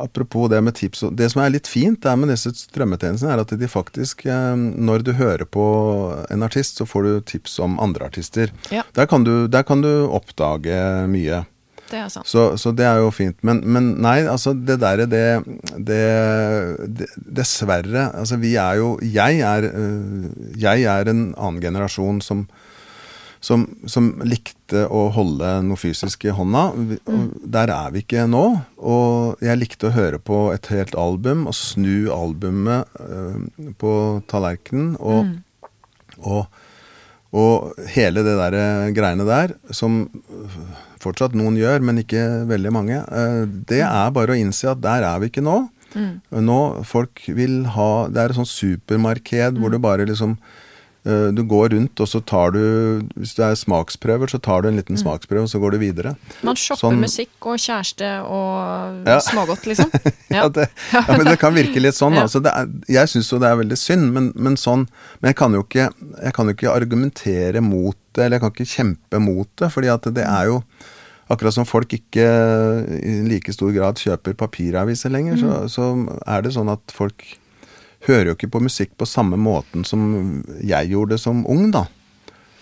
[0.00, 3.52] apropos det med tips, det som er litt fint er med disse strømmetjenestene, er at
[3.60, 5.64] de faktisk, eh, når du hører på
[6.32, 8.54] en artist, så får du tips om andre artister.
[8.72, 8.86] Ja.
[8.96, 10.80] Der, kan du, der kan du oppdage
[11.12, 11.42] mye.
[11.88, 12.28] Det er sant.
[12.28, 13.36] Så, så det er jo fint.
[13.44, 15.24] Men, men nei, altså det derre det,
[15.76, 16.00] det,
[16.96, 18.08] det, Dessverre.
[18.08, 22.46] Altså vi er jo Jeg er, øh, jeg er en annen generasjon som,
[23.40, 26.64] som, som, likte å holde noe fysisk i hånda.
[27.06, 27.26] Mm.
[27.54, 28.44] Der er vi ikke nå.
[28.78, 33.92] Og jeg likte å høre på et helt album og snu albumet øh, på
[34.30, 34.96] tallerkenen.
[34.98, 36.20] Og, mm.
[36.24, 36.60] og,
[37.30, 38.58] og, hele det der
[38.96, 40.04] greiene der som
[40.98, 43.90] fortsatt noen gjør, men ikke veldig mange, eh, det mm.
[43.90, 45.60] er bare å innse at der er vi ikke nå.
[45.94, 46.14] Mm.
[46.44, 49.60] Nå folk vil ha Det er et sånt supermarked mm.
[49.62, 50.66] hvor du bare liksom Eh,
[51.08, 52.60] du går rundt, og så tar du
[53.16, 55.00] Hvis det er smaksprøver, så tar du en liten mm.
[55.02, 56.14] smaksprøve, og så går du videre.
[56.44, 59.18] Man shopper sånn, musikk og kjæreste og ja.
[59.24, 59.94] smågodt, liksom?
[59.94, 60.12] Ja.
[60.42, 62.18] ja, det, ja, men det kan virke litt sånn.
[62.28, 64.86] Altså, er, jeg syns jo det er veldig synd, men, men, sånn
[65.20, 65.88] Men jeg kan, jo ikke,
[66.18, 69.92] jeg kan jo ikke argumentere mot det, eller jeg kan ikke kjempe mot det, fordi
[69.92, 70.62] at det er jo
[71.28, 72.24] Akkurat som folk ikke
[73.04, 75.42] i like stor grad kjøper papiraviser lenger, mm.
[75.42, 75.88] så, så
[76.24, 77.20] er det sånn at folk
[78.06, 81.86] hører jo ikke på musikk på samme måten som jeg gjorde som ung, da.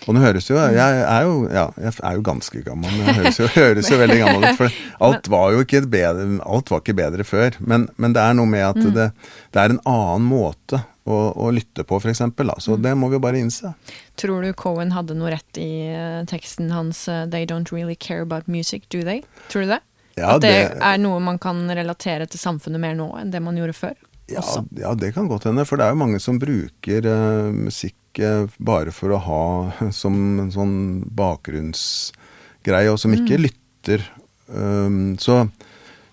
[0.07, 3.17] Og nå høres jo Jeg er jo, ja, jeg er jo ganske gammel, men jeg
[3.17, 4.59] høres jo, høres jo veldig gammel ut.
[4.59, 4.77] For
[5.07, 7.57] alt var jo ikke bedre, alt var ikke bedre før.
[7.59, 8.93] Men, men det er noe med at mm.
[8.95, 9.09] det,
[9.55, 12.23] det er en annen måte å, å lytte på, f.eks.
[12.23, 12.85] Så mm.
[12.85, 13.73] det må vi jo bare innse.
[14.19, 18.23] Tror du Cohen hadde noe rett i uh, teksten hans uh, 'They don't really care
[18.23, 19.23] about music, do they'?
[19.51, 19.81] Tror du det?
[20.17, 23.43] Ja, At det, det, er noe man kan relatere til samfunnet mer nå enn det
[23.43, 23.97] man gjorde før?
[24.27, 24.43] Ja,
[24.75, 25.65] ja, det kan godt hende.
[25.67, 29.43] For det er jo mange som bruker uh, musikk uh, bare for å ha
[30.01, 30.75] som en sånn
[31.17, 33.45] bakgrunnsgreie, og som ikke mm.
[33.47, 34.03] lytter.
[34.47, 35.45] Um, så,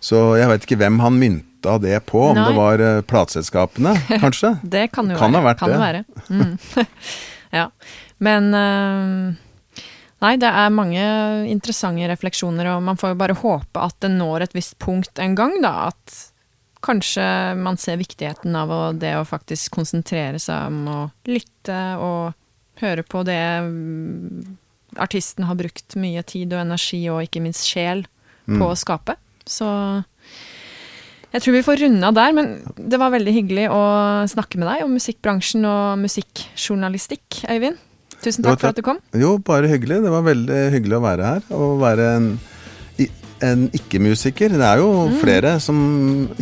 [0.02, 2.48] så, jeg vet ikke hvem han mynta det på, om Nei.
[2.50, 4.56] det var uh, plateselskapene, kanskje?
[4.62, 5.40] det kan jo kan være.
[5.42, 5.80] Ha vært kan det.
[5.82, 6.04] være.
[6.30, 6.92] Mm.
[7.58, 7.70] ja.
[8.22, 8.54] Men
[10.24, 11.02] Nei, det er mange
[11.50, 15.34] interessante refleksjoner, og man får jo bare håpe at det når et visst punkt en
[15.36, 15.90] gang, da.
[15.90, 16.14] At
[16.84, 17.24] kanskje
[17.58, 22.34] man ser viktigheten av det å faktisk konsentrere seg om å lytte og
[22.82, 24.56] høre på det mm,
[25.00, 28.04] artisten har brukt mye tid og energi og ikke minst sjel
[28.46, 28.66] på mm.
[28.66, 29.16] å skape.
[29.46, 29.68] Så
[31.34, 33.82] jeg tror vi får runda der, men det var veldig hyggelig å
[34.30, 37.80] snakke med deg om musikkbransjen og musikkjournalistikk, Øyvind.
[38.24, 39.00] Tusen takk for at du kom.
[39.18, 39.98] Jo, bare hyggelig.
[40.04, 41.42] Det var veldig hyggelig å være her.
[41.52, 42.28] Og være en
[43.44, 44.54] en ikke-musiker.
[44.56, 45.18] Det er jo mm.
[45.22, 45.54] flere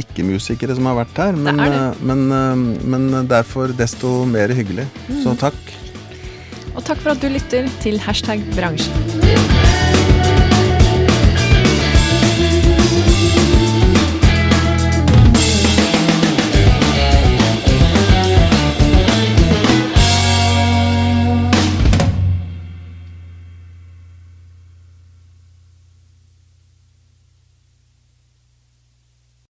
[0.03, 1.83] ikke-musikere som har vært her, men, det det.
[1.83, 4.89] Eh, men, eh, men, derfor desto mer hyggelig.
[5.09, 5.23] Mm.
[5.25, 5.75] Så takk.
[6.73, 9.62] Og takk for at du lytter til Hashtag bransjen.